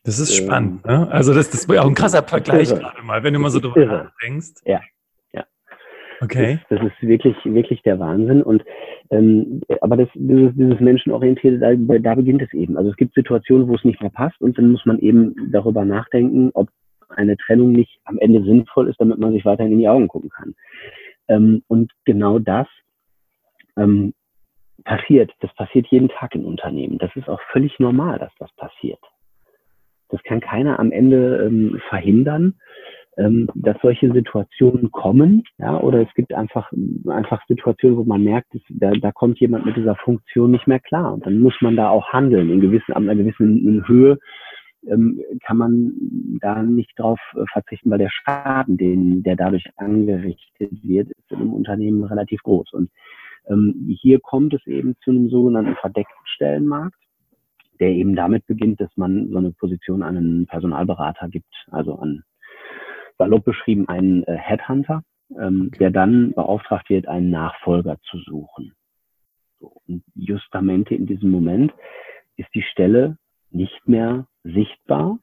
Das 0.04 0.18
ist 0.18 0.38
ähm, 0.38 0.46
spannend, 0.46 0.84
ne? 0.84 1.08
Also 1.10 1.32
das, 1.32 1.48
das 1.48 1.66
wäre 1.66 1.82
auch 1.82 1.88
ein 1.88 1.94
krasser 1.94 2.22
Vergleich 2.22 2.68
gerade 2.68 3.02
mal, 3.02 3.22
wenn 3.22 3.32
du 3.32 3.40
mal 3.40 3.50
so 3.50 3.60
drüber 3.60 3.86
nachdenkst. 3.86 4.62
Ja, 4.66 4.80
Okay. 6.22 6.60
Das, 6.68 6.78
das, 6.78 6.88
ist 6.88 7.02
wirklich, 7.02 7.36
wirklich 7.44 7.82
der 7.82 7.98
Wahnsinn. 7.98 8.42
Und 8.42 8.64
ähm, 9.10 9.60
aber 9.80 9.96
das, 9.96 10.08
dieses, 10.14 10.54
dieses 10.54 10.78
Menschenorientierte, 10.80 11.58
da, 11.58 11.98
da 11.98 12.14
beginnt 12.14 12.42
es 12.42 12.52
eben. 12.52 12.76
Also 12.76 12.90
es 12.90 12.96
gibt 12.96 13.14
Situationen, 13.14 13.68
wo 13.68 13.74
es 13.74 13.84
nicht 13.84 14.00
mehr 14.00 14.10
passt 14.10 14.40
und 14.40 14.56
dann 14.56 14.70
muss 14.70 14.86
man 14.86 14.98
eben 15.00 15.34
darüber 15.50 15.84
nachdenken, 15.84 16.50
ob 16.54 16.68
eine 17.08 17.36
Trennung 17.36 17.72
nicht 17.72 17.98
am 18.04 18.18
Ende 18.18 18.42
sinnvoll 18.44 18.88
ist, 18.88 19.00
damit 19.00 19.18
man 19.18 19.32
sich 19.32 19.44
weiterhin 19.44 19.72
in 19.72 19.78
die 19.80 19.88
Augen 19.88 20.08
gucken 20.08 20.30
kann. 20.30 20.54
Ähm, 21.28 21.62
und 21.66 21.92
genau 22.04 22.38
das 22.38 22.68
ähm, 23.76 24.14
passiert. 24.84 25.32
Das 25.40 25.52
passiert 25.54 25.86
jeden 25.88 26.08
Tag 26.08 26.34
in 26.34 26.44
Unternehmen. 26.44 26.98
Das 26.98 27.14
ist 27.16 27.28
auch 27.28 27.40
völlig 27.50 27.78
normal, 27.78 28.18
dass 28.18 28.32
das 28.38 28.52
passiert. 28.56 29.00
Das 30.08 30.22
kann 30.22 30.40
keiner 30.40 30.78
am 30.78 30.92
Ende 30.92 31.44
ähm, 31.46 31.80
verhindern 31.88 32.54
ähm, 33.18 33.48
dass 33.54 33.76
solche 33.82 34.10
Situationen 34.12 34.90
kommen, 34.90 35.42
ja, 35.58 35.78
oder 35.78 36.00
es 36.00 36.12
gibt 36.14 36.32
einfach, 36.32 36.72
einfach 37.08 37.42
Situationen, 37.46 37.98
wo 37.98 38.04
man 38.04 38.24
merkt, 38.24 38.54
dass, 38.54 38.62
da, 38.70 38.92
da 38.92 39.12
kommt 39.12 39.38
jemand 39.40 39.66
mit 39.66 39.76
dieser 39.76 39.96
Funktion 39.96 40.50
nicht 40.50 40.66
mehr 40.66 40.80
klar 40.80 41.12
und 41.12 41.26
dann 41.26 41.38
muss 41.38 41.54
man 41.60 41.76
da 41.76 41.90
auch 41.90 42.12
handeln. 42.12 42.50
In 42.50 42.60
gewissen, 42.60 42.92
an 42.92 43.08
einer 43.08 43.22
gewissen 43.22 43.86
Höhe 43.86 44.18
ähm, 44.86 45.20
kann 45.44 45.58
man 45.58 45.92
da 46.40 46.62
nicht 46.62 46.98
drauf 46.98 47.20
äh, 47.34 47.44
verzichten, 47.52 47.90
weil 47.90 47.98
der 47.98 48.10
Schaden, 48.10 48.76
den, 48.78 49.22
der 49.22 49.36
dadurch 49.36 49.64
angerichtet 49.76 50.70
wird, 50.82 51.10
ist 51.10 51.30
in 51.30 51.38
einem 51.38 51.52
Unternehmen 51.52 52.04
relativ 52.04 52.42
groß. 52.42 52.72
Und 52.72 52.90
ähm, 53.48 53.94
hier 54.00 54.20
kommt 54.20 54.54
es 54.54 54.66
eben 54.66 54.96
zu 55.04 55.10
einem 55.10 55.28
sogenannten 55.28 55.76
verdeckten 55.76 56.26
Stellenmarkt 56.26 56.96
der 57.80 57.90
eben 57.90 58.14
damit 58.14 58.46
beginnt, 58.46 58.80
dass 58.80 58.96
man 58.96 59.28
so 59.30 59.38
eine 59.38 59.50
Position 59.50 60.04
an 60.04 60.16
einen 60.16 60.46
Personalberater 60.46 61.28
gibt, 61.28 61.52
also 61.72 61.96
an 61.96 62.22
salopp 63.18 63.44
beschrieben 63.44 63.88
einen 63.88 64.24
äh, 64.24 64.36
Headhunter, 64.36 65.02
ähm, 65.38 65.70
der 65.78 65.90
dann 65.90 66.32
beauftragt 66.32 66.90
wird, 66.90 67.08
einen 67.08 67.30
Nachfolger 67.30 67.98
zu 68.10 68.18
suchen. 68.18 68.74
So, 69.60 69.72
und 69.86 70.02
justamente 70.14 70.94
in 70.94 71.06
diesem 71.06 71.30
Moment 71.30 71.72
ist 72.36 72.48
die 72.54 72.62
Stelle 72.62 73.18
nicht 73.50 73.86
mehr 73.86 74.26
sichtbar 74.42 75.18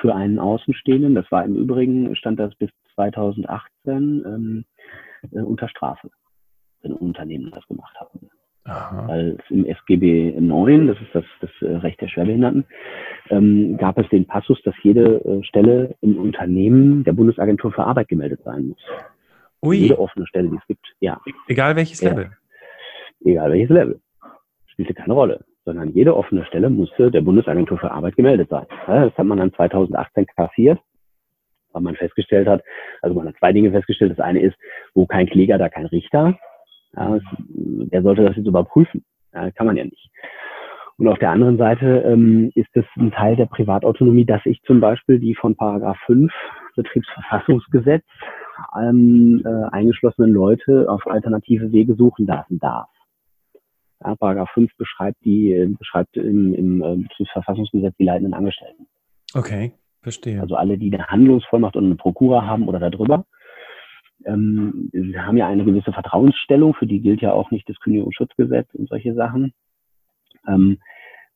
für 0.00 0.14
einen 0.14 0.38
Außenstehenden. 0.38 1.14
Das 1.14 1.30
war 1.30 1.44
im 1.44 1.56
Übrigen, 1.56 2.14
stand 2.16 2.38
das 2.38 2.54
bis 2.56 2.70
2018 2.94 3.64
ähm, 3.86 4.64
äh, 5.32 5.40
unter 5.40 5.68
Strafe, 5.68 6.10
wenn 6.82 6.92
Unternehmen 6.92 7.50
das 7.50 7.66
gemacht 7.66 7.96
haben. 7.98 8.28
Aha. 8.66 9.04
Weil 9.06 9.38
im 9.50 9.64
SGB 9.64 10.34
9, 10.40 10.88
das 10.88 10.96
ist 11.00 11.14
das, 11.14 11.24
das 11.40 11.50
äh, 11.60 11.76
Recht 11.76 12.00
der 12.00 12.08
Schwerbehinderten, 12.08 12.64
ähm, 13.30 13.76
gab 13.78 13.98
es 13.98 14.08
den 14.08 14.26
Passus, 14.26 14.60
dass 14.62 14.74
jede 14.82 15.24
äh, 15.24 15.42
Stelle 15.44 15.94
im 16.00 16.18
Unternehmen 16.18 17.04
der 17.04 17.12
Bundesagentur 17.12 17.72
für 17.72 17.84
Arbeit 17.84 18.08
gemeldet 18.08 18.40
sein 18.44 18.68
muss. 18.68 18.82
Ui. 19.62 19.76
Jede 19.76 19.98
offene 19.98 20.26
Stelle, 20.26 20.48
die 20.48 20.56
es 20.56 20.66
gibt, 20.66 20.86
ja. 21.00 21.20
Egal 21.48 21.76
welches 21.76 22.00
ja. 22.00 22.10
Level. 22.10 22.30
Egal 23.24 23.52
welches 23.52 23.70
Level. 23.70 24.00
Spielte 24.66 24.94
keine 24.94 25.14
Rolle. 25.14 25.44
Sondern 25.64 25.90
jede 25.90 26.16
offene 26.16 26.44
Stelle 26.44 26.70
musste 26.70 27.10
der 27.10 27.22
Bundesagentur 27.22 27.78
für 27.78 27.90
Arbeit 27.90 28.16
gemeldet 28.16 28.48
sein. 28.50 28.66
Das 28.86 29.16
hat 29.16 29.26
man 29.26 29.38
dann 29.38 29.52
2018 29.52 30.26
kassiert, 30.36 30.78
weil 31.72 31.82
man 31.82 31.96
festgestellt 31.96 32.46
hat, 32.46 32.62
also 33.02 33.16
man 33.16 33.26
hat 33.26 33.36
zwei 33.38 33.52
Dinge 33.52 33.72
festgestellt. 33.72 34.12
Das 34.12 34.20
eine 34.20 34.40
ist, 34.40 34.56
wo 34.94 35.06
kein 35.06 35.26
Kläger, 35.26 35.58
da 35.58 35.68
kein 35.68 35.86
Richter. 35.86 36.38
Ja, 36.96 37.18
der 37.48 38.02
sollte 38.02 38.24
das 38.24 38.36
jetzt 38.36 38.46
überprüfen. 38.46 39.04
Ja, 39.32 39.50
kann 39.50 39.66
man 39.66 39.76
ja 39.76 39.84
nicht. 39.84 40.10
Und 40.98 41.08
auf 41.08 41.18
der 41.18 41.30
anderen 41.30 41.58
Seite 41.58 42.02
ähm, 42.06 42.50
ist 42.54 42.70
es 42.72 42.84
ein 42.96 43.10
Teil 43.12 43.36
der 43.36 43.46
Privatautonomie, 43.46 44.24
dass 44.24 44.40
ich 44.46 44.62
zum 44.62 44.80
Beispiel 44.80 45.18
die 45.18 45.34
von 45.34 45.54
Paragraph 45.54 45.98
5 46.06 46.32
Betriebsverfassungsgesetz 46.74 48.04
ähm, 48.78 49.42
äh, 49.44 49.74
eingeschlossenen 49.74 50.32
Leute 50.32 50.86
auf 50.88 51.06
alternative 51.06 51.70
Wege 51.72 51.94
suchen 51.94 52.26
lassen 52.26 52.58
darf. 52.58 52.88
Ja, 54.02 54.14
Paragraph 54.14 54.50
5 54.54 54.74
beschreibt 54.76 55.22
die, 55.24 55.74
beschreibt 55.78 56.16
im, 56.16 56.54
im 56.54 56.82
äh, 56.82 56.96
Betriebsverfassungsgesetz 56.96 57.94
die 57.98 58.04
leitenden 58.04 58.34
Angestellten. 58.34 58.86
Okay, 59.34 59.72
verstehe. 60.02 60.40
Also 60.40 60.56
alle, 60.56 60.78
die 60.78 60.92
eine 60.92 61.08
Handlungsvollmacht 61.08 61.76
und 61.76 61.84
eine 61.84 61.96
Prokura 61.96 62.46
haben 62.46 62.68
oder 62.68 62.78
darüber. 62.78 63.26
Ähm, 64.26 64.90
sie 64.92 65.18
haben 65.18 65.36
ja 65.36 65.46
eine 65.46 65.64
gewisse 65.64 65.92
Vertrauensstellung, 65.92 66.74
für 66.74 66.86
die 66.86 67.00
gilt 67.00 67.20
ja 67.20 67.32
auch 67.32 67.50
nicht 67.50 67.68
das 67.68 67.78
Kündigungsschutzgesetz 67.80 68.68
und 68.74 68.88
solche 68.88 69.14
Sachen. 69.14 69.52
Ähm, 70.46 70.78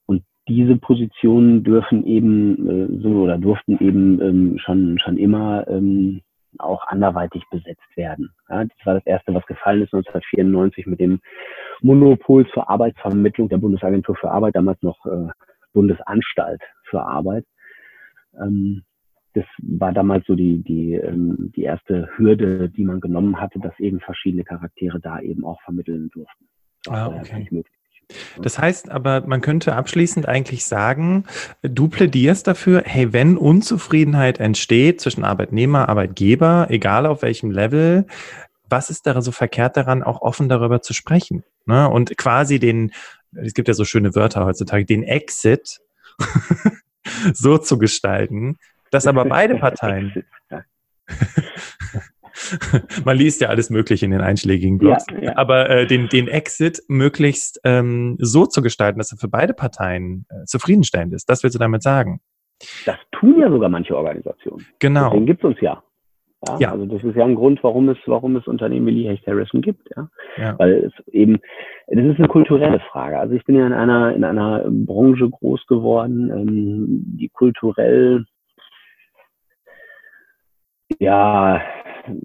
und 0.07 0.23
diese 0.49 0.77
Positionen 0.77 1.63
dürfen 1.63 2.05
eben 2.05 2.69
äh, 2.69 3.03
so 3.03 3.23
oder 3.23 3.39
durften 3.39 3.79
eben 3.79 4.21
ähm, 4.21 4.59
schon, 4.59 4.99
schon 4.99 5.17
immer 5.17 5.67
ähm, 5.69 6.23
auch 6.59 6.87
anderweitig 6.89 7.45
besetzt 7.51 7.97
werden. 7.97 8.31
Ja, 8.49 8.65
das 8.65 8.87
war 8.87 8.95
das 8.95 9.07
Erste, 9.07 9.35
was 9.35 9.47
gefallen 9.47 9.83
ist 9.83 9.95
1994 9.95 10.87
mit 10.87 11.01
dem 11.01 11.21
Monopol 11.81 12.47
zur 12.49 12.69
Arbeitsvermittlung 12.69 13.49
der 13.49 13.59
Bundesagentur 13.59 14.17
für 14.17 14.31
Arbeit, 14.31 14.57
damals 14.57 14.83
noch 14.83 15.05
äh, 15.07 15.29
Bundesanstalt 15.73 16.63
für 16.85 17.03
Arbeit. 17.03 17.45
Ähm, 18.41 18.83
das 19.35 19.45
war 19.63 19.93
damals 19.93 20.27
so 20.27 20.35
die, 20.35 20.63
die, 20.63 20.95
ähm, 20.95 21.53
die 21.55 21.63
erste 21.63 22.09
Hürde, 22.17 22.69
die 22.69 22.85
man 22.85 23.01
genommen 23.01 23.41
hatte, 23.41 23.61
dass 23.61 23.79
eben 23.79 24.01
verschiedene 24.01 24.45
Charaktere 24.45 24.99
da 25.01 25.21
eben 25.21 25.45
auch 25.45 25.61
vermitteln 25.63 26.11
durften. 26.13 26.47
Das 26.85 26.95
ah, 26.95 27.07
okay. 27.09 27.65
Das 28.43 28.59
heißt 28.59 28.91
aber, 28.91 29.27
man 29.27 29.41
könnte 29.41 29.77
abschließend 29.77 30.27
eigentlich 30.27 30.65
sagen, 30.65 31.25
du 31.63 31.87
plädierst 31.89 32.47
dafür, 32.47 32.83
hey, 32.85 33.13
wenn 33.13 33.37
Unzufriedenheit 33.37 34.41
entsteht 34.41 35.01
zwischen 35.01 35.25
Arbeitnehmer, 35.25 35.89
Arbeitgeber, 35.89 36.67
egal 36.71 37.07
auf 37.07 37.23
welchem 37.23 37.53
Level, 37.53 38.07
was 38.69 38.91
ist 38.91 39.07
da 39.07 39.21
so 39.23 39.31
verkehrt 39.31 39.77
daran, 39.77 40.03
auch 40.03 40.23
offen 40.23 40.49
darüber 40.49 40.83
zu 40.83 40.93
sprechen? 40.93 41.45
Ne? 41.67 41.89
Und 41.89 42.17
quasi 42.17 42.59
den, 42.59 42.93
es 43.33 43.55
gibt 43.55 43.69
ja 43.69 43.75
so 43.75 43.85
schöne 43.85 44.15
Wörter 44.17 44.45
heutzutage, 44.45 44.85
den 44.85 45.03
Exit 45.05 45.81
so 47.33 47.59
zu 47.59 47.79
gestalten, 47.79 48.59
dass 48.91 49.07
aber 49.07 49.25
beide 49.27 49.57
Parteien. 49.57 50.25
Man 53.05 53.17
liest 53.17 53.41
ja 53.41 53.49
alles 53.49 53.71
Mögliche 53.71 54.05
in 54.05 54.13
den 54.13 54.21
einschlägigen 54.21 54.79
Blogs. 54.79 55.05
Ja, 55.11 55.23
ja. 55.23 55.37
Aber 55.37 55.69
äh, 55.69 55.87
den, 55.87 56.09
den 56.09 56.29
Exit 56.29 56.83
möglichst 56.89 57.61
ähm, 57.65 58.17
so 58.19 58.47
zu 58.47 58.63
gestalten, 58.63 58.99
dass 58.99 59.13
er 59.13 59.19
für 59.19 59.29
beide 59.29 59.55
Parteien 59.55 60.27
äh, 60.31 60.45
zufriedenstellend 60.45 61.13
ist. 61.13 61.29
Das 61.29 61.43
willst 61.43 61.55
du 61.55 61.59
damit 61.59 61.83
sagen? 61.83 62.21
Das 62.85 62.97
tun 63.13 63.41
ja 63.41 63.51
sogar 63.51 63.69
manche 63.69 63.97
Organisationen. 63.97 64.67
Genau. 64.79 65.11
Den 65.11 65.27
gibt 65.27 65.43
es 65.43 65.49
uns 65.49 65.61
ja. 65.61 65.83
Ja, 66.49 66.59
ja. 66.59 66.73
Also 66.73 66.87
das 66.87 67.05
ist 67.05 67.17
ja 67.17 67.25
ein 67.25 67.35
Grund, 67.35 67.63
warum 67.63 67.89
es, 67.91 67.99
warum 68.07 68.37
es 68.37 68.47
Unternehmen 68.47 68.87
wie 68.87 68.93
Lee 68.93 69.09
Hecht 69.09 69.27
Harrison 69.27 69.61
gibt, 69.61 69.89
ja? 69.95 70.09
ja. 70.39 70.59
Weil 70.59 70.85
es 70.85 71.07
eben, 71.13 71.39
das 71.87 72.05
ist 72.05 72.19
eine 72.19 72.29
kulturelle 72.29 72.81
Frage. 72.91 73.19
Also 73.19 73.35
ich 73.35 73.45
bin 73.45 73.57
ja 73.57 73.67
in 73.67 73.75
einer, 73.75 74.15
in 74.15 74.25
einer 74.25 74.65
Branche 74.67 75.29
groß 75.29 75.67
geworden, 75.67 76.31
ähm, 76.31 76.87
die 77.19 77.29
kulturell 77.29 78.25
ja 80.99 81.63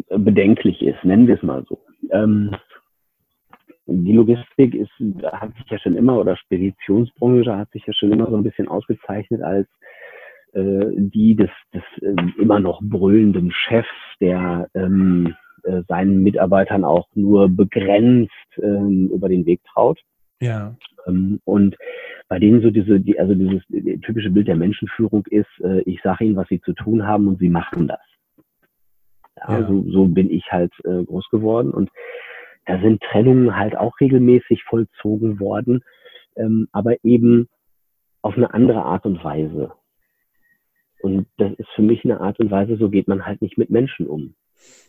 bedenklich 0.10 0.82
ist, 0.82 1.04
nennen 1.04 1.28
wir 1.28 1.36
es 1.36 1.44
mal 1.44 1.64
so. 1.68 1.80
Ähm, 2.12 2.56
die 3.88 4.14
Logistik 4.14 4.74
ist, 4.74 4.92
hat 5.24 5.54
sich 5.56 5.70
ja 5.70 5.78
schon 5.78 5.96
immer, 5.96 6.18
oder 6.18 6.36
Speditionsbranche 6.38 7.56
hat 7.56 7.70
sich 7.72 7.86
ja 7.86 7.94
schon 7.94 8.12
immer 8.12 8.30
so 8.30 8.36
ein 8.36 8.44
bisschen 8.44 8.68
ausgezeichnet 8.68 9.42
als 9.42 9.68
äh, 10.54 10.86
die 10.96 11.36
des, 11.36 11.52
des 11.74 11.84
äh, 12.02 12.16
immer 12.42 12.60
noch 12.60 12.82
brüllenden 12.82 13.52
Chefs, 13.52 13.88
der 14.20 14.68
ähm, 14.74 15.36
äh, 15.64 15.84
seinen 15.88 16.24
Mitarbeitern 16.24 16.84
auch 16.84 17.08
nur 17.14 17.50
begrenzt 17.50 18.32
ähm, 18.58 19.12
über 19.14 19.30
den 19.30 19.46
Weg 19.46 19.62
traut. 19.66 20.00
Ja. 20.42 20.76
Ähm, 21.08 21.40
und 21.44 21.78
bei 22.28 22.40
denen 22.40 22.62
so 22.62 22.72
diese, 22.72 23.00
die, 23.00 23.20
also 23.20 23.36
dieses 23.36 23.62
typische 24.02 24.32
Bild 24.32 24.48
der 24.48 24.56
Menschenführung 24.56 25.26
ist, 25.30 25.50
äh, 25.64 25.82
ich 25.82 26.02
sage 26.02 26.26
ihnen, 26.26 26.36
was 26.36 26.48
sie 26.48 26.62
zu 26.62 26.74
tun 26.74 27.06
haben 27.06 27.28
und 27.28 27.38
sie 27.40 27.50
machen 27.50 27.88
das. 27.88 28.00
Ja, 29.38 29.60
ja. 29.60 29.68
So, 29.68 29.84
so 29.90 30.06
bin 30.06 30.30
ich 30.32 30.52
halt 30.52 30.74
äh, 30.84 31.04
groß 31.04 31.30
geworden 31.30 31.72
und 31.72 31.90
da 32.66 32.80
sind 32.80 33.02
Trennungen 33.02 33.56
halt 33.56 33.78
auch 33.78 34.00
regelmäßig 34.00 34.64
vollzogen 34.64 35.40
worden, 35.40 35.84
ähm, 36.36 36.68
aber 36.72 37.04
eben 37.04 37.48
auf 38.22 38.36
eine 38.36 38.54
andere 38.54 38.84
Art 38.84 39.06
und 39.06 39.24
Weise. 39.24 39.74
Und 41.02 41.28
das 41.38 41.52
ist 41.54 41.70
für 41.76 41.84
mich 41.84 42.04
eine 42.04 42.20
Art 42.20 42.40
und 42.40 42.50
Weise, 42.50 42.78
so 42.78 42.90
geht 42.90 43.08
man 43.08 43.26
halt 43.26 43.42
nicht 43.42 43.58
mit 43.58 43.70
Menschen 43.70 44.08
um. 44.08 44.34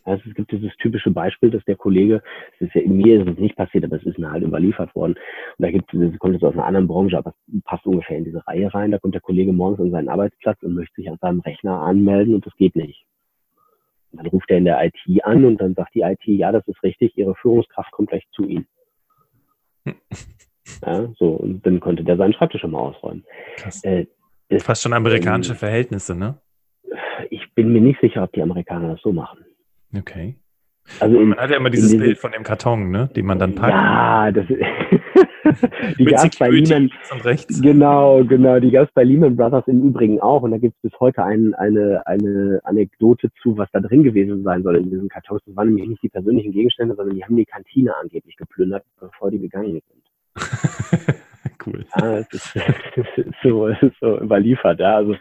Also 0.05 0.23
es 0.29 0.35
gibt 0.35 0.53
dieses 0.53 0.75
typische 0.77 1.11
Beispiel, 1.11 1.51
dass 1.51 1.65
der 1.65 1.77
Kollege, 1.77 2.23
das 2.53 2.69
ist 2.69 2.75
ja 2.75 2.81
in 2.81 2.97
mir 2.97 3.21
ist 3.21 3.29
es 3.29 3.39
nicht 3.39 3.57
passiert, 3.57 3.85
aber 3.85 3.97
es 3.97 4.05
ist 4.05 4.19
mir 4.19 4.31
halt 4.31 4.45
überliefert 4.45 4.95
worden. 4.95 5.15
Und 5.59 5.63
da 5.63 5.71
gibt 5.71 5.93
es, 5.93 6.19
kommt 6.19 6.35
jetzt 6.35 6.45
aus 6.45 6.55
einer 6.55 6.65
anderen 6.65 6.87
Branche, 6.87 7.19
aber 7.19 7.35
es 7.49 7.63
passt 7.65 7.85
ungefähr 7.87 8.17
in 8.17 8.25
diese 8.25 8.47
Reihe 8.47 8.73
rein. 8.73 8.93
Da 8.93 8.99
kommt 8.99 9.15
der 9.15 9.21
Kollege 9.21 9.53
morgens 9.53 9.81
an 9.81 9.91
seinen 9.91 10.09
Arbeitsplatz 10.09 10.63
und 10.63 10.75
möchte 10.75 10.95
sich 10.95 11.11
an 11.11 11.19
seinem 11.21 11.41
Rechner 11.41 11.81
anmelden 11.81 12.35
und 12.35 12.47
das 12.47 12.57
geht 12.57 12.77
nicht. 12.77 13.05
Dann 14.13 14.27
ruft 14.27 14.51
er 14.51 14.59
in 14.59 14.65
der 14.65 14.83
IT 14.85 15.25
an 15.25 15.45
und 15.45 15.59
dann 15.59 15.75
sagt 15.75 15.95
die 15.95 16.01
IT, 16.01 16.25
ja, 16.25 16.53
das 16.53 16.67
ist 16.69 16.83
richtig, 16.83 17.17
Ihre 17.17 17.35
Führungskraft 17.35 17.91
kommt 17.93 18.11
gleich 18.11 18.27
zu 18.33 18.45
Ihnen. 18.45 18.67
Ja, 20.85 21.09
so, 21.17 21.29
und 21.29 21.65
dann 21.65 21.79
konnte 21.79 22.03
der 22.03 22.17
seinen 22.17 22.33
Schreibtisch 22.33 22.61
schon 22.61 22.73
mal 22.73 22.81
ausräumen. 22.81 23.25
Äh, 23.83 24.07
das, 24.49 24.65
Fast 24.65 24.83
schon 24.83 24.93
amerikanische 24.93 25.53
ähm, 25.53 25.59
Verhältnisse, 25.59 26.17
ne? 26.17 26.41
Ich 27.31 27.55
bin 27.55 27.73
mir 27.73 27.81
nicht 27.81 28.01
sicher, 28.01 28.25
ob 28.25 28.33
die 28.33 28.43
Amerikaner 28.43 28.95
das 28.95 29.01
so 29.01 29.13
machen. 29.13 29.45
Okay. 29.97 30.37
Also 31.01 31.19
man 31.19 31.39
hat 31.39 31.51
ja 31.51 31.57
immer 31.57 31.71
dieses 31.71 31.97
Bild 31.97 32.19
von 32.19 32.33
dem 32.33 32.43
Karton, 32.43 32.91
ne, 32.91 33.09
den 33.15 33.27
man 33.27 33.39
dann 33.39 33.55
packt. 33.55 33.73
Ja, 33.73 34.31
das 34.31 34.49
ist 34.49 34.61
die 35.99 36.05
gab 36.05 36.33
es 36.33 36.39
bei 36.39 36.49
Lehman. 36.49 36.91
Genau, 37.61 38.25
genau. 38.25 38.61
Die 38.61 38.71
gab 38.71 38.89
es 38.89 38.95
bei 38.95 39.05
Lehman 39.05 39.37
Brothers 39.37 39.67
im 39.67 39.83
Übrigen 39.83 40.21
auch. 40.21 40.43
Und 40.43 40.51
da 40.53 40.59
gibt 40.59 40.77
es 40.77 40.91
bis 40.91 41.01
heute 41.01 41.23
ein, 41.25 41.55
eine, 41.55 42.03
eine 42.07 42.61
Anekdote 42.65 43.31
zu, 43.43 43.57
was 43.57 43.69
da 43.73 43.81
drin 43.81 44.03
gewesen 44.03 44.43
sein 44.43 44.63
soll 44.63 44.77
in 44.77 44.91
diesen 44.91 45.09
Kartons. 45.09 45.43
Das 45.47 45.57
waren 45.57 45.69
nämlich 45.69 45.89
nicht 45.89 46.03
die 46.03 46.09
persönlichen 46.09 46.53
Gegenstände, 46.53 46.95
sondern 46.95 47.17
die 47.17 47.25
haben 47.25 47.37
die 47.37 47.47
Kantine 47.47 47.97
angeblich 47.97 48.37
geplündert, 48.37 48.85
bevor 49.01 49.31
die 49.31 49.39
gegangen 49.39 49.81
sind. 49.89 50.07
cool. 51.67 51.85
Ja, 51.99 52.17
das 52.19 52.33
ist, 52.33 52.57
das 52.97 53.07
ist 53.17 53.35
so, 53.43 53.71
so 54.01 54.21
überliefert. 54.21 54.81
Ja. 54.81 54.97
Also 54.97 55.15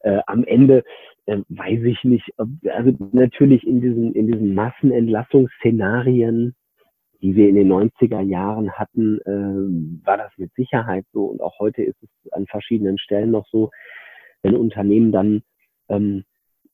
äh, 0.00 0.20
am 0.26 0.44
Ende 0.44 0.84
äh, 1.26 1.38
weiß 1.48 1.82
ich 1.84 2.02
nicht, 2.04 2.28
also 2.36 2.96
natürlich 3.12 3.66
in 3.66 3.80
diesen, 3.80 4.12
in 4.14 4.26
diesen 4.26 4.54
Massenentlassungsszenarien, 4.54 6.54
die 7.20 7.36
wir 7.36 7.48
in 7.48 7.54
den 7.54 7.72
90er 7.72 8.20
Jahren 8.20 8.72
hatten, 8.72 9.20
äh, 9.20 10.06
war 10.06 10.18
das 10.18 10.32
mit 10.36 10.52
Sicherheit 10.54 11.06
so 11.12 11.26
und 11.26 11.40
auch 11.40 11.58
heute 11.60 11.82
ist 11.82 12.02
es 12.02 12.32
an 12.32 12.46
verschiedenen 12.46 12.98
Stellen 12.98 13.30
noch 13.30 13.46
so, 13.48 13.70
wenn 14.42 14.56
Unternehmen 14.56 15.12
dann 15.12 15.42
ähm, 15.88 16.24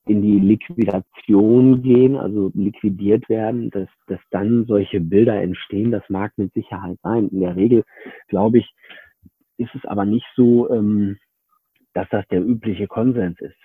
in 0.06 0.22
die 0.22 0.38
Liquidation 0.38 1.82
gehen, 1.82 2.16
also 2.16 2.50
liquidiert 2.54 3.28
werden, 3.28 3.68
dass, 3.70 3.88
dass 4.06 4.20
dann 4.30 4.64
solche 4.64 5.00
Bilder 5.00 5.40
entstehen, 5.40 5.90
das 5.90 6.08
mag 6.08 6.32
mit 6.38 6.52
Sicherheit 6.54 6.98
sein. 7.02 7.28
In 7.28 7.40
der 7.40 7.56
Regel, 7.56 7.84
glaube 8.28 8.58
ich, 8.58 8.70
ist 9.58 9.74
es 9.74 9.84
aber 9.84 10.06
nicht 10.06 10.26
so, 10.34 10.70
ähm, 10.70 11.18
dass 11.92 12.08
das 12.10 12.26
der 12.28 12.42
übliche 12.42 12.86
Konsens 12.86 13.38
ist. 13.40 13.58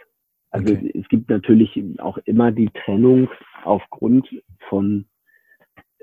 Also 0.53 0.71
okay. 0.71 0.91
es 0.93 1.07
gibt 1.09 1.29
natürlich 1.29 1.81
auch 1.99 2.19
immer 2.25 2.51
die 2.51 2.69
Trennung 2.85 3.27
aufgrund 3.63 4.29
von 4.69 5.05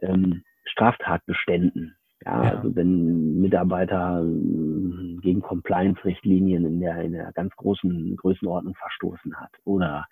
ähm, 0.03 0.43
Straftatbeständen. 0.65 1.95
Ja, 2.25 2.45
ja, 2.45 2.51
also 2.57 2.75
wenn 2.75 3.41
Mitarbeiter 3.41 4.23
äh, 4.25 5.17
gegen 5.21 5.41
Compliance-Richtlinien 5.41 6.67
in 6.67 6.81
der, 6.81 7.01
in 7.01 7.13
der 7.13 7.33
ganz 7.33 7.55
großen 7.57 8.17
Größenordnung 8.17 8.75
verstoßen 8.75 9.41
hat 9.41 9.53
oder 9.65 10.07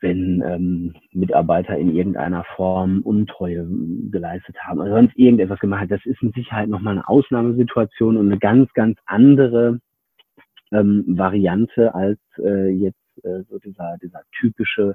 wenn 0.00 0.42
ähm, 0.44 0.94
Mitarbeiter 1.12 1.78
in 1.78 1.94
irgendeiner 1.94 2.44
Form 2.56 3.02
Untreue 3.02 3.64
geleistet 4.10 4.56
haben 4.60 4.80
oder 4.80 4.90
sonst 4.96 5.16
irgendetwas 5.16 5.60
gemacht 5.60 5.82
hat. 5.82 5.92
Das 5.92 6.04
ist 6.04 6.20
mit 6.24 6.34
Sicherheit 6.34 6.68
nochmal 6.68 6.94
eine 6.94 7.08
Ausnahmesituation 7.08 8.16
und 8.16 8.26
eine 8.26 8.40
ganz, 8.40 8.72
ganz 8.74 8.98
andere 9.06 9.78
ähm, 10.72 11.04
Variante 11.06 11.94
als 11.94 12.18
äh, 12.38 12.68
jetzt 12.70 13.01
äh, 13.24 13.42
so 13.48 13.58
dieser, 13.58 13.96
dieser 14.02 14.22
typische 14.38 14.94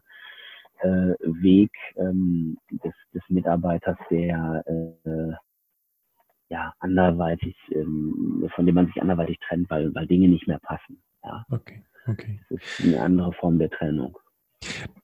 äh, 0.81 1.15
Weg 1.21 1.71
ähm, 1.95 2.57
des, 2.71 2.93
des 3.13 3.23
Mitarbeiters, 3.29 3.97
der 4.09 4.63
äh, 4.67 5.33
ja 6.49 6.73
anderweitig, 6.79 7.55
ähm, 7.71 8.49
von 8.55 8.65
dem 8.65 8.75
man 8.75 8.87
sich 8.87 9.01
anderweitig 9.01 9.39
trennt, 9.39 9.69
weil, 9.69 9.93
weil 9.93 10.07
Dinge 10.07 10.27
nicht 10.27 10.47
mehr 10.47 10.59
passen. 10.59 11.01
Ja. 11.23 11.45
Okay, 11.49 11.83
okay. 12.07 12.39
Das 12.49 12.61
ist 12.61 12.85
eine 12.85 13.01
andere 13.01 13.33
Form 13.33 13.59
der 13.59 13.69
Trennung. 13.69 14.17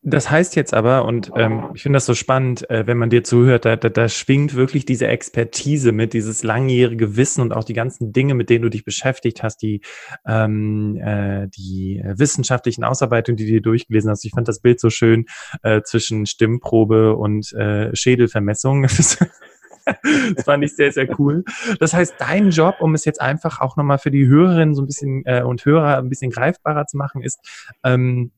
Das 0.05 0.29
heißt 0.29 0.57
jetzt 0.57 0.73
aber, 0.73 1.05
und 1.05 1.31
ähm, 1.37 1.69
ich 1.75 1.83
finde 1.83 1.95
das 1.95 2.05
so 2.05 2.13
spannend, 2.13 2.69
äh, 2.69 2.85
wenn 2.85 2.97
man 2.97 3.09
dir 3.09 3.23
zuhört, 3.23 3.63
da, 3.63 3.77
da, 3.77 3.87
da 3.87 4.09
schwingt 4.09 4.53
wirklich 4.53 4.85
diese 4.85 5.07
Expertise 5.07 5.93
mit, 5.93 6.11
dieses 6.11 6.43
langjährige 6.43 7.15
Wissen 7.15 7.39
und 7.39 7.53
auch 7.53 7.63
die 7.63 7.73
ganzen 7.73 8.11
Dinge, 8.11 8.33
mit 8.33 8.49
denen 8.49 8.63
du 8.63 8.69
dich 8.69 8.83
beschäftigt 8.83 9.43
hast, 9.43 9.61
die, 9.61 9.79
ähm, 10.27 10.97
äh, 10.97 11.47
die 11.47 12.03
wissenschaftlichen 12.03 12.83
Ausarbeitungen, 12.83 13.37
die 13.37 13.45
du 13.45 13.51
dir 13.53 13.61
durchgelesen 13.61 14.09
hast. 14.11 14.25
Ich 14.25 14.31
fand 14.31 14.49
das 14.49 14.59
Bild 14.59 14.81
so 14.81 14.89
schön 14.89 15.25
äh, 15.61 15.81
zwischen 15.83 16.25
Stimmprobe 16.25 17.15
und 17.15 17.53
äh, 17.53 17.95
Schädelvermessung. 17.95 18.83
das 20.35 20.43
fand 20.43 20.65
ich 20.65 20.75
sehr, 20.75 20.91
sehr 20.91 21.17
cool. 21.17 21.45
Das 21.79 21.93
heißt, 21.93 22.15
dein 22.19 22.49
Job, 22.49 22.75
um 22.81 22.93
es 22.93 23.05
jetzt 23.05 23.21
einfach 23.21 23.61
auch 23.61 23.77
nochmal 23.77 23.99
für 23.99 24.11
die 24.11 24.27
Hörerinnen 24.27 24.75
so 24.75 24.81
ein 24.81 24.87
bisschen 24.87 25.23
äh, 25.25 25.43
und 25.43 25.63
Hörer 25.63 25.99
ein 25.99 26.09
bisschen 26.09 26.31
greifbarer 26.31 26.87
zu 26.87 26.97
machen, 26.97 27.21
ist, 27.21 27.39
ähm, 27.85 28.31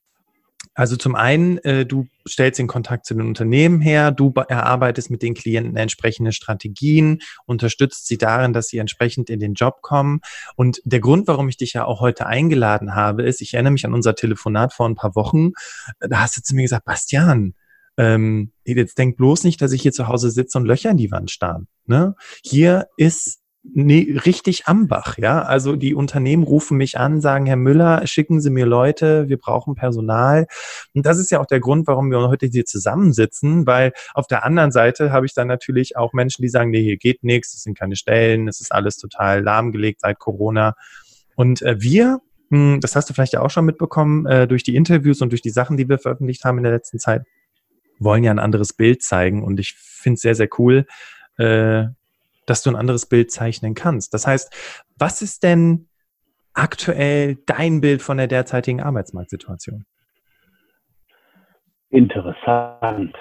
Also 0.76 0.98
zum 0.98 1.16
einen, 1.16 1.58
äh, 1.60 1.86
du 1.86 2.08
stellst 2.28 2.60
den 2.60 2.68
Kontakt 2.68 3.06
zu 3.06 3.14
den 3.14 3.26
Unternehmen 3.26 3.82
her, 3.82 4.12
du 4.12 4.34
erarbeitest 4.36 5.10
mit 5.10 5.22
den 5.22 5.34
Klienten 5.34 5.78
entsprechende 5.78 6.34
Strategien, 6.34 7.22
unterstützt 7.46 8.08
sie 8.08 8.18
darin, 8.18 8.54
dass 8.54 8.68
sie 8.68 8.78
entsprechend 8.78 9.30
in 9.30 9.40
den 9.40 9.54
Job 9.54 9.82
kommen. 9.82 10.20
Und 10.56 10.82
der 10.84 11.00
Grund, 11.00 11.28
warum 11.28 11.50
ich 11.50 11.58
dich 11.58 11.74
ja 11.74 11.86
auch 11.86 12.02
heute 12.02 12.28
eingeladen 12.28 12.94
habe, 12.94 13.24
ist, 13.24 13.42
ich 13.42 13.54
erinnere 13.54 13.72
mich 13.72 13.86
an 13.86 13.94
unser 13.94 14.16
Telefonat 14.16 14.74
vor 14.74 14.88
ein 14.88 14.96
paar 14.96 15.16
Wochen, 15.16 15.52
da 16.00 16.20
hast 16.20 16.38
du 16.38 16.42
zu 16.42 16.56
mir 16.56 16.64
gesagt, 16.64 16.86
Bastian, 16.86 17.54
ähm, 17.98 18.52
jetzt 18.66 18.98
denk 18.98 19.16
bloß 19.18 19.46
nicht, 19.46 19.62
dass 19.62 19.72
ich 19.72 19.82
hier 19.82 19.94
zu 19.94 20.08
Hause 20.08 20.30
sitze 20.30 20.58
und 20.58 20.66
Löcher 20.66 20.92
in 20.92 20.98
die 20.98 21.12
Wand 21.12 21.32
starre. 21.32 21.66
Ne? 21.86 22.16
Hier 22.44 22.88
ist 22.98 23.40
nee, 23.74 24.18
richtig 24.26 24.68
am 24.68 24.88
Bach, 24.88 25.18
ja. 25.18 25.42
Also 25.42 25.76
die 25.76 25.96
Unternehmen 25.96 26.44
rufen 26.44 26.78
mich 26.78 26.98
an, 26.98 27.22
sagen, 27.22 27.46
Herr 27.46 27.56
Müller, 27.56 28.06
schicken 28.08 28.42
Sie 28.42 28.50
mir 28.50 28.66
Leute, 28.66 29.28
wir 29.30 29.38
brauchen 29.38 29.76
Personal. 29.76 30.48
Und 30.94 31.06
das 31.06 31.18
ist 31.18 31.32
ja 31.32 31.40
auch 31.40 31.46
der 31.46 31.60
Grund, 31.60 31.88
warum 31.88 32.12
wir 32.12 32.20
heute 32.30 32.48
hier 32.48 32.66
zusammensitzen, 32.66 33.66
weil 33.68 33.94
auf 34.14 34.28
der 34.28 34.46
anderen 34.46 34.72
Seite 34.72 35.12
habe 35.12 35.26
ich 35.26 35.34
dann 35.34 35.48
natürlich 35.48 35.98
auch 35.98 36.14
Menschen, 36.14 36.42
die 36.42 36.50
sagen, 36.50 36.70
nee, 36.70 36.84
hier 36.84 36.98
geht 36.98 37.24
nichts, 37.24 37.54
es 37.54 37.64
sind 37.64 37.78
keine 37.78 37.96
Stellen, 37.96 38.48
es 38.48 38.62
ist 38.62 38.72
alles 38.72 38.98
total 38.98 39.44
lahmgelegt 39.44 40.02
seit 40.02 40.20
Corona. 40.20 40.76
Und 41.36 41.62
äh, 41.62 41.76
wir, 41.80 42.20
hm, 42.50 42.80
das 42.82 42.96
hast 42.96 43.10
du 43.10 43.14
vielleicht 43.14 43.34
ja 43.34 43.42
auch 43.42 43.50
schon 43.50 43.66
mitbekommen, 43.66 44.26
äh, 44.26 44.48
durch 44.48 44.64
die 44.64 44.76
Interviews 44.76 45.22
und 45.22 45.32
durch 45.32 45.42
die 45.42 45.50
Sachen, 45.50 45.78
die 45.78 45.90
wir 45.90 46.00
veröffentlicht 46.00 46.44
haben 46.46 46.58
in 46.58 46.64
der 46.64 46.74
letzten 46.74 47.00
Zeit, 47.00 47.24
wollen 48.00 48.24
ja 48.24 48.32
ein 48.32 48.40
anderes 48.40 48.74
Bild 48.74 49.04
zeigen. 49.04 49.44
Und 49.44 49.60
ich 49.60 49.74
finde 49.76 50.16
es 50.16 50.22
sehr, 50.22 50.36
sehr 50.36 50.50
cool, 50.58 50.86
äh, 51.38 51.86
dass 52.46 52.64
du 52.64 52.70
ein 52.70 52.76
anderes 52.76 53.08
Bild 53.08 53.32
zeichnen 53.32 53.74
kannst. 53.74 54.14
Das 54.14 54.28
heißt, 54.28 54.54
was 54.98 55.22
ist 55.22 55.44
denn 55.44 55.88
aktuell 56.54 57.38
dein 57.46 57.82
Bild 57.82 58.02
von 58.02 58.18
der 58.18 58.28
derzeitigen 58.28 58.82
Arbeitsmarktsituation? 58.82 59.86
Interessant. 61.90 63.16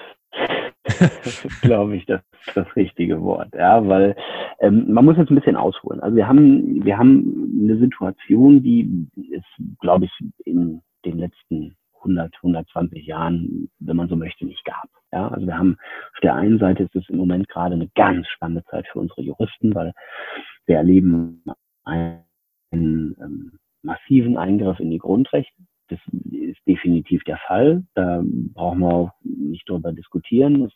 glaube 1.61 1.95
ich, 1.97 2.05
das 2.05 2.21
ist 2.45 2.55
das 2.55 2.67
richtige 2.75 3.21
Wort. 3.21 3.53
Ja, 3.53 3.87
weil 3.87 4.15
ähm, 4.59 4.91
man 4.91 5.05
muss 5.05 5.17
jetzt 5.17 5.29
ein 5.31 5.35
bisschen 5.35 5.55
ausholen. 5.55 5.99
Also 5.99 6.15
wir 6.15 6.27
haben, 6.27 6.85
wir 6.85 6.97
haben 6.97 7.59
eine 7.63 7.77
Situation, 7.77 8.61
die 8.61 9.07
es, 9.35 9.43
glaube 9.79 10.05
ich, 10.05 10.11
in 10.45 10.81
den 11.05 11.17
letzten 11.17 11.75
100, 12.05 12.35
120 12.37 13.05
Jahren, 13.05 13.69
wenn 13.79 13.95
man 13.95 14.07
so 14.07 14.15
möchte, 14.15 14.45
nicht 14.45 14.63
gab. 14.63 14.87
Ja, 15.11 15.27
also 15.29 15.45
wir 15.45 15.57
haben 15.57 15.77
auf 16.13 16.19
der 16.21 16.35
einen 16.35 16.59
Seite 16.59 16.83
ist 16.83 16.95
es 16.95 17.09
im 17.09 17.17
Moment 17.17 17.47
gerade 17.49 17.75
eine 17.75 17.89
ganz 17.95 18.27
spannende 18.27 18.63
Zeit 18.65 18.87
für 18.87 18.99
unsere 18.99 19.21
Juristen, 19.21 19.73
weil 19.73 19.93
wir 20.65 20.77
erleben 20.77 21.43
einen, 21.83 22.25
ähm, 22.71 23.59
massiven 23.81 24.37
Eingriff 24.37 24.79
in 24.79 24.91
die 24.91 24.97
Grundrechte. 24.97 25.53
Das 25.89 25.99
ist 26.31 26.59
definitiv 26.67 27.23
der 27.25 27.37
Fall. 27.37 27.83
Da 27.93 28.23
brauchen 28.23 28.79
wir 28.79 28.93
auch 28.93 29.11
nicht 29.23 29.69
drüber 29.69 29.91
diskutieren. 29.91 30.63
Das 30.63 30.73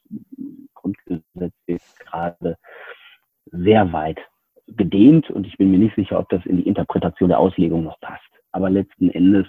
Grundgesetz 0.76 1.54
ist 1.66 2.00
gerade 2.00 2.58
sehr 3.46 3.92
weit 3.92 4.20
gedehnt 4.68 5.30
und 5.32 5.48
ich 5.48 5.58
bin 5.58 5.72
mir 5.72 5.80
nicht 5.80 5.96
sicher, 5.96 6.20
ob 6.20 6.30
das 6.30 6.46
in 6.46 6.58
die 6.58 6.68
Interpretation 6.68 7.30
der 7.30 7.40
Auslegung 7.40 7.84
noch 7.84 8.00
passt. 8.00 8.30
Aber 8.52 8.70
letzten 8.70 9.10
Endes 9.10 9.48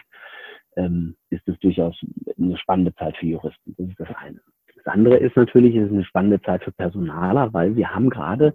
ähm, 0.80 1.14
ist 1.30 1.46
es 1.46 1.58
durchaus 1.60 1.94
eine 2.38 2.56
spannende 2.56 2.94
Zeit 2.94 3.16
für 3.16 3.26
Juristen. 3.26 3.74
Das 3.76 3.88
ist 3.88 4.00
das 4.00 4.08
eine. 4.16 4.40
Das 4.76 4.94
andere 4.94 5.18
ist 5.18 5.36
natürlich, 5.36 5.76
es 5.76 5.86
ist 5.86 5.92
eine 5.92 6.04
spannende 6.04 6.40
Zeit 6.40 6.64
für 6.64 6.72
Personaler, 6.72 7.52
weil 7.52 7.76
wir 7.76 7.94
haben 7.94 8.08
gerade, 8.08 8.54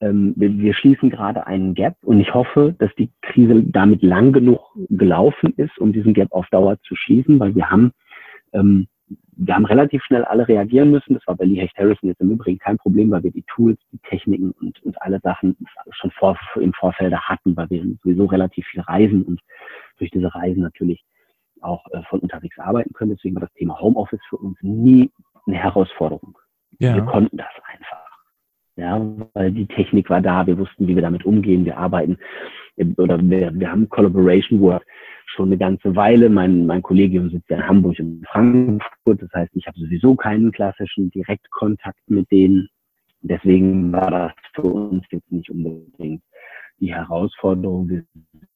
ähm, 0.00 0.34
wir, 0.36 0.56
wir 0.58 0.74
schließen 0.74 1.10
gerade 1.10 1.46
einen 1.46 1.74
Gap 1.74 1.96
und 2.02 2.20
ich 2.20 2.34
hoffe, 2.34 2.74
dass 2.78 2.92
die 2.96 3.10
Krise 3.22 3.62
damit 3.64 4.02
lang 4.02 4.32
genug 4.32 4.60
gelaufen 4.88 5.54
ist, 5.56 5.78
um 5.78 5.92
diesen 5.92 6.12
Gap 6.12 6.32
auf 6.32 6.46
Dauer 6.50 6.78
zu 6.82 6.96
schließen, 6.96 7.38
weil 7.38 7.54
wir 7.54 7.70
haben, 7.70 7.92
ähm, 8.52 8.88
wir 9.36 9.54
haben 9.54 9.66
relativ 9.66 10.02
schnell 10.04 10.24
alle 10.24 10.48
reagieren 10.48 10.90
müssen. 10.90 11.14
Das 11.14 11.26
war 11.26 11.36
bei 11.36 11.44
Lee 11.44 11.60
Hecht 11.60 11.76
Harrison 11.76 12.08
jetzt 12.08 12.20
im 12.20 12.30
Übrigen 12.30 12.58
kein 12.58 12.78
Problem, 12.78 13.10
weil 13.10 13.22
wir 13.22 13.32
die 13.32 13.44
Tools, 13.46 13.78
die 13.92 13.98
Techniken 13.98 14.52
und, 14.60 14.82
und 14.82 15.00
alle 15.02 15.20
Sachen 15.20 15.56
schon 15.90 16.10
vor, 16.12 16.36
im 16.56 16.72
Vorfeld 16.72 17.14
hatten, 17.14 17.56
weil 17.56 17.70
wir 17.70 17.84
sowieso 18.02 18.26
relativ 18.26 18.66
viel 18.66 18.80
reisen 18.80 19.22
und 19.22 19.40
durch 19.98 20.10
diese 20.10 20.34
Reisen 20.34 20.62
natürlich 20.62 21.04
auch 21.64 21.84
äh, 21.92 22.02
von 22.08 22.20
unterwegs 22.20 22.58
arbeiten 22.58 22.92
können. 22.92 23.14
Deswegen 23.14 23.34
war 23.36 23.42
das 23.42 23.52
Thema 23.54 23.78
Homeoffice 23.80 24.20
für 24.28 24.36
uns 24.36 24.56
nie 24.62 25.10
eine 25.46 25.56
Herausforderung. 25.56 26.38
Ja. 26.78 26.94
Wir 26.94 27.02
konnten 27.02 27.36
das 27.36 27.48
einfach. 27.66 28.04
Ja, 28.76 29.00
weil 29.34 29.52
die 29.52 29.66
Technik 29.66 30.10
war 30.10 30.20
da, 30.20 30.46
wir 30.46 30.58
wussten, 30.58 30.88
wie 30.88 30.96
wir 30.96 31.02
damit 31.02 31.24
umgehen, 31.24 31.64
wir 31.64 31.78
arbeiten 31.78 32.18
oder 32.96 33.20
wir, 33.22 33.54
wir 33.54 33.70
haben 33.70 33.88
Collaboration 33.88 34.60
Work 34.60 34.84
schon 35.26 35.48
eine 35.48 35.58
ganze 35.58 35.94
Weile. 35.94 36.28
Mein, 36.28 36.66
mein 36.66 36.82
Kollegium 36.82 37.30
sitzt 37.30 37.48
ja 37.50 37.58
in 37.58 37.68
Hamburg 37.68 37.98
und 38.00 38.26
Frankfurt, 38.26 39.22
das 39.22 39.32
heißt, 39.32 39.52
ich 39.54 39.66
habe 39.66 39.78
sowieso 39.78 40.16
keinen 40.16 40.50
klassischen 40.50 41.10
Direktkontakt 41.10 42.00
mit 42.08 42.30
denen. 42.32 42.68
Deswegen 43.20 43.92
war 43.92 44.10
das 44.10 44.32
für 44.54 44.62
uns 44.62 45.04
jetzt 45.10 45.30
nicht 45.30 45.50
unbedingt 45.50 46.22
die 46.80 46.94
Herausforderung. 46.94 47.88
Wir 47.88 48.04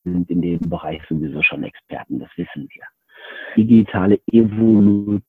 sind 0.05 0.29
in 0.31 0.43
dem 0.43 0.61
Bereich 0.61 1.01
sowieso 1.09 1.43
schon 1.43 1.63
Experten, 1.63 2.19
das 2.19 2.29
wissen 2.37 2.69
wir. 2.75 2.85
Digitale 3.57 4.21
Evolution 4.31 5.23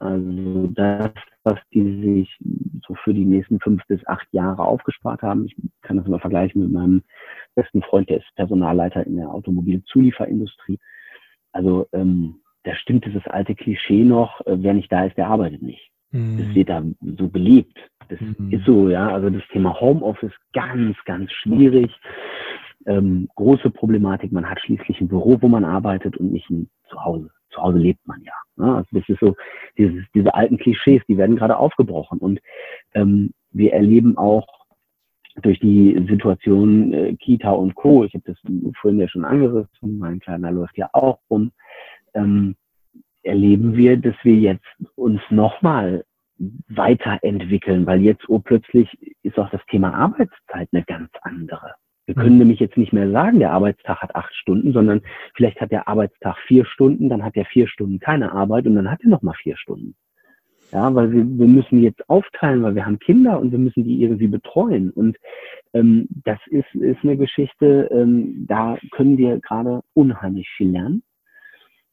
also 0.00 0.66
das, 0.74 1.12
was 1.44 1.58
die 1.72 2.02
sich 2.02 2.38
so 2.86 2.94
für 3.02 3.14
die 3.14 3.24
nächsten 3.24 3.60
fünf 3.60 3.82
bis 3.86 4.06
acht 4.06 4.26
Jahre 4.32 4.64
aufgespart 4.64 5.22
haben. 5.22 5.46
Ich 5.46 5.56
kann 5.82 5.96
das 5.96 6.06
mal 6.06 6.20
vergleichen 6.20 6.62
mit 6.62 6.72
meinem 6.72 7.02
besten 7.54 7.82
Freund, 7.82 8.08
der 8.08 8.18
ist 8.18 8.34
Personalleiter 8.36 9.06
in 9.06 9.16
der 9.16 9.30
Automobilzulieferindustrie. 9.30 10.78
Also 11.52 11.86
ähm, 11.92 12.36
da 12.64 12.74
stimmt 12.74 13.06
dieses 13.06 13.26
alte 13.26 13.54
Klischee 13.54 14.04
noch, 14.04 14.40
äh, 14.46 14.56
wer 14.58 14.74
nicht 14.74 14.92
da 14.92 15.04
ist, 15.04 15.16
der 15.16 15.28
arbeitet 15.28 15.62
nicht. 15.62 15.90
Mhm. 16.12 16.38
Das 16.38 16.54
wird 16.54 16.68
da 16.68 16.82
so 17.18 17.28
gelebt. 17.28 17.78
Das 18.08 18.20
mhm. 18.20 18.52
ist 18.52 18.64
so, 18.66 18.88
ja. 18.88 19.08
Also 19.08 19.30
das 19.30 19.46
Thema 19.52 19.80
Homeoffice 19.80 20.32
ganz, 20.52 20.96
ganz 21.04 21.32
schwierig. 21.32 21.90
Ähm, 22.90 23.28
große 23.36 23.70
Problematik. 23.70 24.32
Man 24.32 24.48
hat 24.48 24.60
schließlich 24.60 25.00
ein 25.00 25.08
Büro, 25.08 25.38
wo 25.40 25.48
man 25.48 25.64
arbeitet 25.64 26.16
und 26.16 26.32
nicht 26.32 26.50
ein 26.50 26.68
Zuhause 26.88 27.30
zu 27.50 27.62
Hause 27.62 27.78
lebt 27.78 28.06
man 28.06 28.22
ja. 28.22 28.32
Ne? 28.56 28.76
Also 28.76 28.88
das 28.92 29.08
ist 29.08 29.20
so, 29.20 29.36
dieses, 29.76 30.04
diese 30.14 30.34
alten 30.34 30.58
Klischees, 30.58 31.02
die 31.08 31.16
werden 31.16 31.36
gerade 31.36 31.56
aufgebrochen. 31.56 32.18
Und 32.18 32.40
ähm, 32.94 33.32
wir 33.50 33.72
erleben 33.72 34.16
auch 34.16 34.46
durch 35.42 35.60
die 35.60 36.04
Situation 36.08 36.92
äh, 36.92 37.14
Kita 37.16 37.50
und 37.50 37.74
Co., 37.74 38.04
ich 38.04 38.14
habe 38.14 38.24
das 38.26 38.38
vorhin 38.80 39.00
ja 39.00 39.08
schon 39.08 39.24
angerissen, 39.24 39.98
mein 39.98 40.20
Kleiner 40.20 40.50
läuft 40.50 40.76
ja 40.76 40.90
auch 40.92 41.18
rum, 41.30 41.52
ähm, 42.14 42.56
erleben 43.22 43.76
wir, 43.76 43.96
dass 43.96 44.16
wir 44.22 44.34
jetzt 44.34 44.66
uns 44.96 45.20
nochmal 45.30 46.04
weiterentwickeln, 46.68 47.86
weil 47.86 48.00
jetzt 48.00 48.28
oh, 48.28 48.38
plötzlich 48.38 48.88
ist 49.22 49.38
auch 49.38 49.50
das 49.50 49.60
Thema 49.66 49.92
Arbeitszeit 49.92 50.68
eine 50.72 50.84
ganz 50.84 51.10
andere. 51.22 51.74
Wir 52.10 52.16
können 52.16 52.32
mhm. 52.32 52.38
nämlich 52.38 52.58
jetzt 52.58 52.76
nicht 52.76 52.92
mehr 52.92 53.08
sagen, 53.12 53.38
der 53.38 53.52
Arbeitstag 53.52 54.02
hat 54.02 54.16
acht 54.16 54.34
Stunden, 54.34 54.72
sondern 54.72 55.00
vielleicht 55.36 55.60
hat 55.60 55.70
der 55.70 55.86
Arbeitstag 55.86 56.36
vier 56.48 56.64
Stunden, 56.64 57.08
dann 57.08 57.22
hat 57.22 57.36
er 57.36 57.44
vier 57.44 57.68
Stunden 57.68 58.00
keine 58.00 58.32
Arbeit 58.32 58.66
und 58.66 58.74
dann 58.74 58.90
hat 58.90 58.98
er 59.04 59.10
nochmal 59.10 59.36
vier 59.40 59.56
Stunden. 59.56 59.94
Ja, 60.72 60.92
weil 60.92 61.12
wir, 61.12 61.24
wir 61.24 61.46
müssen 61.46 61.80
jetzt 61.80 62.10
aufteilen, 62.10 62.64
weil 62.64 62.74
wir 62.74 62.84
haben 62.84 62.98
Kinder 62.98 63.38
und 63.38 63.52
wir 63.52 63.60
müssen 63.60 63.84
die 63.84 64.02
irgendwie 64.02 64.26
betreuen. 64.26 64.90
Und 64.90 65.18
ähm, 65.72 66.08
das 66.24 66.40
ist, 66.48 66.74
ist 66.74 66.98
eine 67.04 67.16
Geschichte, 67.16 67.88
ähm, 67.92 68.44
da 68.48 68.76
können 68.90 69.16
wir 69.16 69.38
gerade 69.38 69.82
unheimlich 69.94 70.48
viel 70.56 70.70
lernen. 70.70 71.04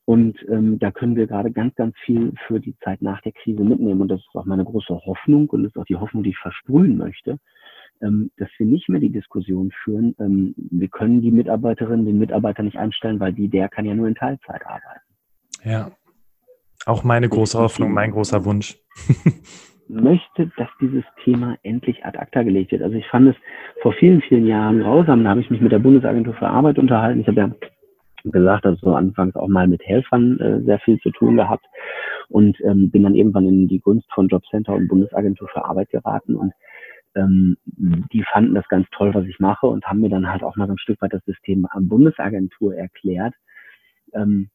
Und 0.06 0.44
ähm, 0.50 0.80
da 0.80 0.90
können 0.90 1.16
wir 1.16 1.28
gerade 1.28 1.52
ganz, 1.52 1.76
ganz 1.76 1.96
viel 2.06 2.34
für 2.48 2.60
die 2.60 2.76
Zeit 2.84 3.04
nach 3.04 3.22
der 3.22 3.34
Krise 3.34 3.64
mitnehmen. 3.64 4.02
Und 4.02 4.08
das 4.08 4.22
ist 4.22 4.36
auch 4.36 4.46
meine 4.46 4.66
große 4.66 4.96
Hoffnung 5.06 5.48
und 5.52 5.62
das 5.62 5.74
ist 5.74 5.78
auch 5.78 5.86
die 5.86 5.98
Hoffnung, 5.98 6.24
die 6.24 6.32
ich 6.32 6.38
versprühen 6.40 6.98
möchte, 6.98 7.38
dass 8.00 8.50
wir 8.58 8.66
nicht 8.66 8.90
mehr 8.90 9.00
die 9.00 9.12
Diskussion 9.12 9.72
führen, 9.84 10.16
ähm, 10.20 10.54
wir 10.56 10.88
können 10.88 11.22
die 11.22 11.32
Mitarbeiterinnen, 11.32 12.06
den 12.06 12.20
Mitarbeiter 12.20 12.64
nicht 12.64 12.78
einstellen, 12.78 13.20
weil 13.20 13.34
die, 13.34 13.48
der 13.50 13.70
kann 13.70 13.86
ja 13.86 13.94
nur 13.94 14.08
in 14.08 14.16
Teilzeit 14.16 14.66
arbeiten. 14.66 15.02
Ja, 15.64 15.92
auch 16.86 17.04
meine 17.04 17.28
große 17.28 17.58
Hoffnung, 17.58 17.92
mein 17.92 18.12
großer 18.12 18.46
Wunsch. 18.46 18.78
möchte, 19.90 20.52
dass 20.58 20.70
dieses 20.82 21.04
Thema 21.24 21.58
endlich 21.64 22.04
ad 22.06 22.18
acta 22.18 22.44
gelegt 22.44 22.72
wird. 22.72 22.84
Also 22.84 22.96
ich 22.96 23.08
fand 23.08 23.30
es 23.30 23.36
vor 23.82 23.94
vielen, 23.94 24.22
vielen 24.22 24.46
Jahren 24.46 24.80
grausam. 24.80 25.24
Da 25.24 25.32
habe 25.32 25.42
ich 25.42 25.50
mich 25.50 25.62
mit 25.62 25.72
der 25.72 25.80
Bundesagentur 25.80 26.34
für 26.34 26.48
Arbeit 26.48 26.78
unterhalten. 26.78 27.22
Ich 27.22 27.28
habe 27.28 27.40
ja 27.40 27.52
gesagt, 28.24 28.66
also 28.66 28.78
so 28.82 28.96
anfangs 28.96 29.36
auch 29.36 29.48
mal 29.48 29.68
mit 29.68 29.82
Helfern 29.84 30.40
äh, 30.40 30.62
sehr 30.64 30.80
viel 30.80 31.00
zu 31.00 31.12
tun 31.12 31.38
gehabt 31.38 31.66
und 32.30 32.58
ähm, 32.66 32.92
bin 32.92 33.04
dann 33.04 33.16
irgendwann 33.16 33.48
in 33.48 33.68
die 33.68 33.80
Gunst 33.80 34.08
von 34.14 34.28
Jobcenter 34.28 34.74
und 34.74 34.88
Bundesagentur 34.88 35.48
für 35.48 35.64
Arbeit 35.64 35.90
geraten 35.92 36.36
und 36.36 36.52
ähm, 37.18 37.58
die 37.66 38.24
fanden 38.32 38.54
das 38.56 38.68
ganz 38.68 38.88
toll, 38.92 39.14
was 39.14 39.26
ich 39.26 39.40
mache 39.40 39.68
und 39.68 39.86
haben 39.86 40.00
mir 40.00 40.10
dann 40.10 40.30
halt 40.30 40.44
auch 40.44 40.56
mal 40.56 40.68
so 40.68 40.74
ein 40.74 40.80
Stück 40.80 41.02
weit 41.02 41.14
das 41.14 41.26
System 41.26 41.68
Bundesagentur 41.76 42.76
erklärt, 42.76 43.34
ähm, 44.14 44.50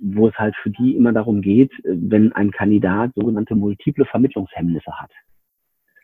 wo 0.00 0.28
es 0.28 0.34
halt 0.34 0.54
für 0.62 0.70
die 0.70 0.96
immer 0.96 1.12
darum 1.12 1.40
geht, 1.40 1.72
wenn 1.84 2.32
ein 2.32 2.50
Kandidat 2.50 3.12
sogenannte 3.14 3.54
multiple 3.54 4.04
Vermittlungshemmnisse 4.04 5.00
hat. 5.00 5.10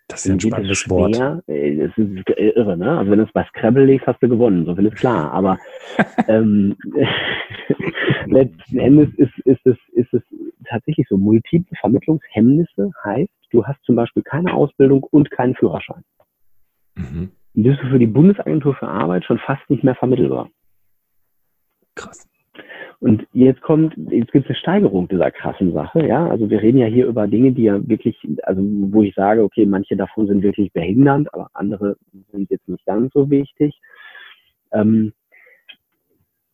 Das 0.09 0.25
ist 0.25 0.33
ein 0.33 0.41
spannendes 0.41 0.89
Wort. 0.89 1.17
Äh, 1.49 1.77
das 1.77 1.97
ist 1.99 2.31
irre, 2.39 2.79
ne? 2.79 2.99
Also 2.99 3.11
wenn 3.11 3.19
du 3.19 3.27
es 3.27 3.33
bei 3.33 3.45
Scrabble 3.45 3.85
legst, 3.85 4.07
hast 4.07 4.23
du 4.23 4.29
gewonnen, 4.29 4.65
so 4.65 4.75
viel 4.75 4.87
ist 4.87 4.97
klar. 4.97 5.31
Aber 5.33 5.59
ähm, 6.29 6.77
letzten 8.27 8.79
Endes 8.79 9.15
ist, 9.17 9.39
ist, 9.45 9.65
es, 9.67 9.77
ist 9.93 10.13
es 10.15 10.23
tatsächlich 10.67 11.07
so. 11.09 11.19
Multiple 11.19 11.77
Vermittlungshemmnisse 11.79 12.91
heißt, 13.05 13.31
du 13.51 13.67
hast 13.67 13.83
zum 13.85 13.97
Beispiel 13.97 14.23
keine 14.23 14.55
Ausbildung 14.55 15.03
und 15.03 15.31
keinen 15.31 15.55
Führerschein. 15.55 16.03
Mhm. 16.95 17.31
Und 17.55 17.63
bist 17.63 17.83
du 17.83 17.89
für 17.89 17.99
die 17.99 18.07
Bundesagentur 18.07 18.75
für 18.77 18.89
Arbeit 18.89 19.25
schon 19.25 19.39
fast 19.39 19.69
nicht 19.69 19.85
mehr 19.85 19.95
vermittelbar. 19.95 20.49
Krass. 21.95 22.27
Und 23.01 23.27
jetzt 23.33 23.61
kommt, 23.63 23.97
jetzt 24.11 24.33
gibt 24.33 24.47
es 24.47 24.51
eine 24.51 24.59
Steigerung 24.59 25.07
dieser 25.07 25.31
krassen 25.31 25.73
Sache, 25.73 26.05
ja. 26.07 26.27
Also 26.29 26.51
wir 26.51 26.61
reden 26.61 26.79
ja 26.79 26.87
hier 26.87 27.07
über 27.07 27.29
Dinge, 27.29 27.53
die 27.53 27.65
ja 27.65 27.89
wirklich, 27.89 28.19
also 28.43 28.61
wo 28.63 29.03
ich 29.05 29.15
sage, 29.15 29.45
okay, 29.45 29.67
manche 29.67 29.97
davon 29.97 30.27
sind 30.27 30.43
wirklich 30.43 30.73
behindernd, 30.73 31.33
aber 31.33 31.49
andere 31.55 31.97
sind 32.33 32.51
jetzt 32.51 32.69
nicht 32.69 32.85
ganz 32.87 33.13
so 33.13 33.31
wichtig. 33.31 33.79
Ähm, 34.73 35.13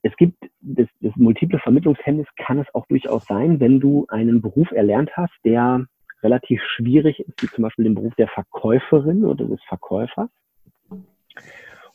es 0.02 0.14
gibt 0.16 0.36
das, 0.60 0.86
das 1.00 1.16
multiple 1.16 1.58
Vermittlungshemmnis 1.58 2.26
kann 2.36 2.58
es 2.58 2.66
auch 2.74 2.86
durchaus 2.88 3.24
sein, 3.24 3.58
wenn 3.58 3.80
du 3.80 4.04
einen 4.08 4.42
Beruf 4.42 4.70
erlernt 4.70 5.16
hast, 5.16 5.32
der 5.44 5.86
relativ 6.22 6.60
schwierig 6.76 7.20
ist, 7.20 7.42
wie 7.42 7.46
zum 7.46 7.62
Beispiel 7.62 7.84
den 7.84 7.94
Beruf 7.94 8.14
der 8.16 8.28
Verkäuferin 8.28 9.24
oder 9.24 9.46
des 9.46 9.62
Verkäufers. 9.64 10.28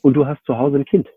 Und 0.02 0.14
du 0.16 0.26
hast 0.26 0.44
zu 0.46 0.58
Hause 0.58 0.78
ein 0.78 0.86
Kind. 0.86 1.08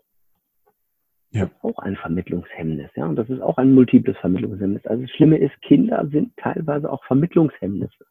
Ja. 1.33 1.45
Ist 1.45 1.63
auch 1.63 1.79
ein 1.79 1.95
Vermittlungshemmnis, 1.95 2.91
ja. 2.95 3.05
Und 3.07 3.15
das 3.15 3.27
ist 3.27 3.41
auch 3.41 3.57
ein 3.57 3.73
multiples 3.73 4.15
Vermittlungshemmnis. 4.17 4.85
Also 4.85 5.01
das 5.01 5.11
Schlimme 5.11 5.37
ist, 5.37 5.59
Kinder 5.61 6.07
sind 6.11 6.37
teilweise 6.37 6.91
auch 6.91 7.03
Vermittlungshemmnisse. 7.05 8.05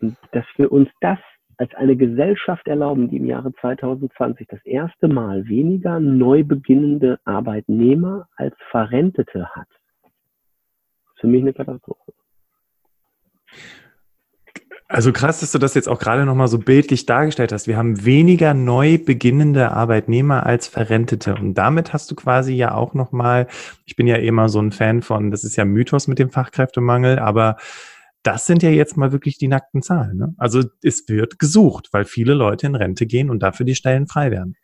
Und 0.00 0.18
dass 0.32 0.44
wir 0.56 0.70
uns 0.70 0.90
das 1.00 1.18
als 1.56 1.74
eine 1.74 1.96
Gesellschaft 1.96 2.68
erlauben, 2.68 3.08
die 3.08 3.16
im 3.16 3.26
Jahre 3.26 3.54
2020 3.54 4.48
das 4.48 4.62
erste 4.66 5.08
Mal 5.08 5.48
weniger 5.48 5.98
neu 5.98 6.44
beginnende 6.44 7.20
Arbeitnehmer 7.24 8.28
als 8.36 8.54
Verrentete 8.70 9.48
hat, 9.54 9.68
ist 10.02 11.20
für 11.20 11.26
mich 11.26 11.40
eine 11.40 11.54
Katastrophe. 11.54 12.12
Also 14.92 15.10
krass, 15.10 15.40
dass 15.40 15.52
du 15.52 15.58
das 15.58 15.74
jetzt 15.74 15.88
auch 15.88 15.98
gerade 15.98 16.26
nochmal 16.26 16.48
so 16.48 16.58
bildlich 16.58 17.06
dargestellt 17.06 17.50
hast. 17.50 17.66
Wir 17.66 17.78
haben 17.78 18.04
weniger 18.04 18.52
neu 18.52 18.98
beginnende 18.98 19.70
Arbeitnehmer 19.70 20.44
als 20.44 20.68
Verrentete. 20.68 21.34
Und 21.34 21.54
damit 21.54 21.94
hast 21.94 22.10
du 22.10 22.14
quasi 22.14 22.52
ja 22.52 22.74
auch 22.74 22.92
nochmal, 22.92 23.46
ich 23.86 23.96
bin 23.96 24.06
ja 24.06 24.16
immer 24.16 24.50
so 24.50 24.60
ein 24.60 24.70
Fan 24.70 25.00
von, 25.00 25.30
das 25.30 25.44
ist 25.44 25.56
ja 25.56 25.64
Mythos 25.64 26.08
mit 26.08 26.18
dem 26.18 26.28
Fachkräftemangel, 26.28 27.18
aber 27.18 27.56
das 28.22 28.46
sind 28.46 28.62
ja 28.62 28.68
jetzt 28.68 28.98
mal 28.98 29.12
wirklich 29.12 29.38
die 29.38 29.48
nackten 29.48 29.80
Zahlen. 29.80 30.18
Ne? 30.18 30.34
Also 30.36 30.60
es 30.82 31.08
wird 31.08 31.38
gesucht, 31.38 31.88
weil 31.92 32.04
viele 32.04 32.34
Leute 32.34 32.66
in 32.66 32.74
Rente 32.74 33.06
gehen 33.06 33.30
und 33.30 33.42
dafür 33.42 33.64
die 33.64 33.74
Stellen 33.74 34.06
frei 34.06 34.30
werden. 34.30 34.56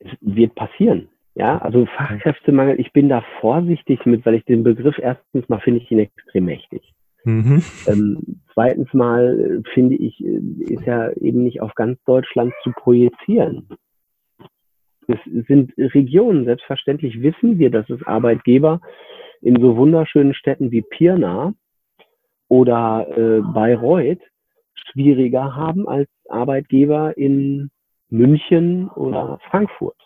Es 0.00 0.10
wird 0.22 0.56
passieren. 0.56 1.08
Ja, 1.36 1.58
also 1.58 1.86
Fachkräftemangel, 1.86 2.80
ich 2.80 2.92
bin 2.92 3.08
da 3.08 3.22
vorsichtig 3.40 4.04
mit, 4.06 4.26
weil 4.26 4.34
ich 4.34 4.44
den 4.44 4.64
Begriff 4.64 4.98
erstens 4.98 5.48
mal 5.48 5.60
finde 5.60 5.78
ich 5.78 5.90
ihn 5.92 6.00
extrem 6.00 6.46
mächtig. 6.46 6.82
Mhm. 7.24 7.62
Ähm, 7.86 8.40
zweitens 8.52 8.92
mal 8.92 9.62
äh, 9.64 9.70
finde 9.74 9.96
ich, 9.96 10.22
äh, 10.24 10.40
ist 10.64 10.84
ja 10.86 11.10
eben 11.12 11.44
nicht 11.44 11.60
auf 11.60 11.74
ganz 11.74 12.02
Deutschland 12.04 12.52
zu 12.62 12.72
projizieren. 12.72 13.68
Es 15.08 15.18
sind 15.46 15.72
Regionen, 15.76 16.44
selbstverständlich 16.44 17.22
wissen 17.22 17.58
wir, 17.58 17.70
dass 17.70 17.88
es 17.90 18.02
Arbeitgeber 18.06 18.80
in 19.40 19.60
so 19.60 19.76
wunderschönen 19.76 20.34
Städten 20.34 20.70
wie 20.70 20.82
Pirna 20.82 21.54
oder 22.48 23.06
äh, 23.16 23.40
Bayreuth 23.40 24.20
schwieriger 24.74 25.54
haben 25.56 25.88
als 25.88 26.08
Arbeitgeber 26.28 27.16
in 27.16 27.70
München 28.08 28.88
oder 28.90 29.38
Frankfurt. 29.50 29.96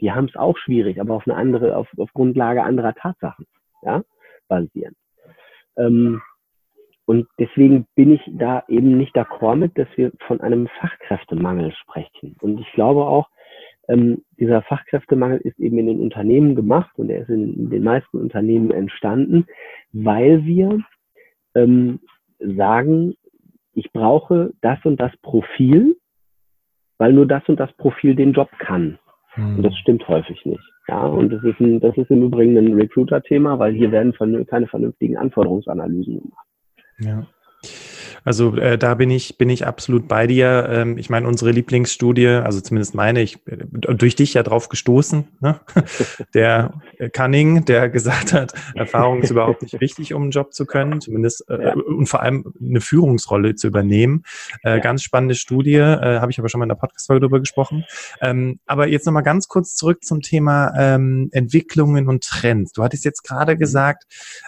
Die 0.00 0.12
haben 0.12 0.26
es 0.26 0.36
auch 0.36 0.56
schwierig, 0.58 1.00
aber 1.00 1.14
auf 1.14 1.26
eine 1.26 1.36
andere, 1.36 1.76
auf, 1.76 1.88
auf 1.96 2.12
Grundlage 2.12 2.62
anderer 2.62 2.94
Tatsachen, 2.94 3.46
ja, 3.82 4.02
basierend. 4.48 4.96
Ähm, 5.76 6.20
und 7.06 7.26
deswegen 7.38 7.86
bin 7.94 8.12
ich 8.12 8.22
da 8.26 8.64
eben 8.68 8.96
nicht 8.96 9.14
d'accord 9.14 9.56
mit, 9.56 9.76
dass 9.76 9.88
wir 9.96 10.12
von 10.26 10.40
einem 10.40 10.68
Fachkräftemangel 10.80 11.72
sprechen. 11.72 12.36
Und 12.40 12.60
ich 12.60 12.72
glaube 12.72 13.04
auch, 13.04 13.28
ähm, 13.88 14.24
dieser 14.38 14.62
Fachkräftemangel 14.62 15.38
ist 15.38 15.58
eben 15.58 15.78
in 15.78 15.86
den 15.86 16.00
Unternehmen 16.00 16.54
gemacht 16.54 16.92
und 16.96 17.10
er 17.10 17.22
ist 17.22 17.28
in 17.28 17.68
den 17.68 17.82
meisten 17.82 18.18
Unternehmen 18.18 18.70
entstanden, 18.70 19.46
weil 19.92 20.44
wir 20.44 20.80
ähm, 21.54 22.00
sagen, 22.38 23.14
ich 23.74 23.92
brauche 23.92 24.52
das 24.62 24.78
und 24.84 24.98
das 25.00 25.14
Profil, 25.18 25.96
weil 26.96 27.12
nur 27.12 27.26
das 27.26 27.46
und 27.48 27.60
das 27.60 27.72
Profil 27.74 28.14
den 28.14 28.32
Job 28.32 28.48
kann. 28.58 28.98
Mhm. 29.36 29.56
Und 29.56 29.62
das 29.64 29.76
stimmt 29.76 30.06
häufig 30.08 30.44
nicht. 30.46 30.62
Ja, 30.88 31.04
und 31.06 31.30
das 31.30 31.42
ist, 31.42 31.60
ein, 31.60 31.80
das 31.80 31.96
ist 31.96 32.10
im 32.10 32.22
Übrigen 32.22 32.56
ein 32.56 32.74
Recruiter-Thema, 32.74 33.58
weil 33.58 33.72
hier 33.72 33.90
werden 33.90 34.14
keine 34.46 34.66
vernünftigen 34.66 35.16
Anforderungsanalysen 35.16 36.20
gemacht. 36.20 36.43
Ja. 36.98 37.33
Also 38.24 38.56
äh, 38.56 38.78
da 38.78 38.94
bin 38.94 39.10
ich, 39.10 39.38
bin 39.38 39.50
ich 39.50 39.66
absolut 39.66 40.08
bei 40.08 40.26
dir. 40.26 40.68
Ähm, 40.70 40.98
ich 40.98 41.10
meine, 41.10 41.28
unsere 41.28 41.50
Lieblingsstudie, 41.50 42.26
also 42.28 42.60
zumindest 42.60 42.94
meine, 42.94 43.20
ich 43.22 43.36
äh, 43.46 43.58
durch 43.70 44.16
dich 44.16 44.34
ja 44.34 44.42
drauf 44.42 44.68
gestoßen, 44.68 45.28
ne? 45.40 45.60
der 46.34 46.74
Cunning, 47.12 47.64
der 47.64 47.88
gesagt 47.88 48.32
hat, 48.32 48.54
Erfahrung 48.74 49.22
ist 49.22 49.30
überhaupt 49.30 49.62
nicht 49.62 49.80
wichtig, 49.80 50.14
um 50.14 50.22
einen 50.22 50.30
Job 50.30 50.54
zu 50.54 50.66
können, 50.66 51.00
zumindest 51.00 51.48
äh, 51.48 51.62
ja. 51.62 51.74
und 51.74 52.06
vor 52.06 52.22
allem 52.22 52.52
eine 52.60 52.80
Führungsrolle 52.80 53.54
zu 53.54 53.66
übernehmen. 53.66 54.24
Äh, 54.62 54.70
ja. 54.70 54.78
Ganz 54.78 55.02
spannende 55.02 55.34
Studie, 55.34 55.74
äh, 55.74 56.20
habe 56.20 56.30
ich 56.30 56.38
aber 56.38 56.48
schon 56.48 56.58
mal 56.60 56.64
in 56.64 56.70
der 56.70 56.76
Podcast-Folge 56.76 57.20
drüber 57.20 57.40
gesprochen. 57.40 57.84
Ähm, 58.20 58.60
aber 58.66 58.88
jetzt 58.88 59.06
nochmal 59.06 59.22
ganz 59.22 59.48
kurz 59.48 59.74
zurück 59.74 60.04
zum 60.04 60.22
Thema 60.22 60.72
ähm, 60.76 61.28
Entwicklungen 61.32 62.08
und 62.08 62.24
Trends. 62.24 62.72
Du 62.72 62.82
hattest 62.82 63.04
jetzt 63.04 63.22
gerade 63.22 63.54
mhm. 63.54 63.58
gesagt, 63.58 64.04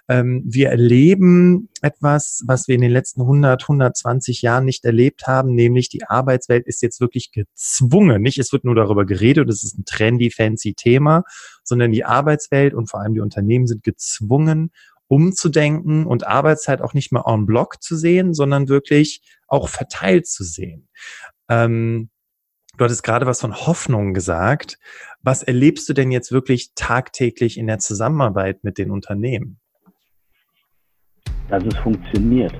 ähm, 0.08 0.42
wir 0.46 0.70
erleben 0.70 1.68
etwas, 1.82 2.42
was 2.46 2.68
wir 2.68 2.74
in 2.74 2.80
den 2.80 2.90
letzten 2.90 3.22
100, 3.22 3.65
120 3.68 4.42
Jahren 4.42 4.64
nicht 4.64 4.84
erlebt 4.84 5.26
haben, 5.26 5.54
nämlich 5.54 5.88
die 5.88 6.04
Arbeitswelt 6.04 6.66
ist 6.66 6.82
jetzt 6.82 7.00
wirklich 7.00 7.32
gezwungen. 7.32 8.22
Nicht, 8.22 8.38
es 8.38 8.52
wird 8.52 8.64
nur 8.64 8.74
darüber 8.74 9.04
geredet, 9.04 9.48
das 9.48 9.62
ist 9.62 9.78
ein 9.78 9.84
trendy, 9.84 10.30
fancy 10.30 10.74
Thema, 10.74 11.24
sondern 11.64 11.92
die 11.92 12.04
Arbeitswelt 12.04 12.74
und 12.74 12.88
vor 12.90 13.00
allem 13.00 13.14
die 13.14 13.20
Unternehmen 13.20 13.66
sind 13.66 13.82
gezwungen, 13.82 14.70
umzudenken 15.08 16.06
und 16.06 16.26
Arbeitszeit 16.26 16.82
auch 16.82 16.94
nicht 16.94 17.12
mehr 17.12 17.24
en 17.26 17.46
bloc 17.46 17.82
zu 17.82 17.96
sehen, 17.96 18.34
sondern 18.34 18.68
wirklich 18.68 19.22
auch 19.46 19.68
verteilt 19.68 20.26
zu 20.26 20.44
sehen. 20.44 20.88
Ähm, 21.48 22.10
du 22.76 22.84
hattest 22.84 23.02
gerade 23.02 23.26
was 23.26 23.40
von 23.40 23.54
Hoffnung 23.54 24.14
gesagt. 24.14 24.78
Was 25.22 25.42
erlebst 25.42 25.88
du 25.88 25.92
denn 25.92 26.10
jetzt 26.10 26.32
wirklich 26.32 26.72
tagtäglich 26.74 27.58
in 27.58 27.66
der 27.66 27.78
Zusammenarbeit 27.78 28.64
mit 28.64 28.78
den 28.78 28.90
Unternehmen? 28.90 29.60
Dass 31.48 31.64
es 31.64 31.76
funktioniert. 31.76 32.52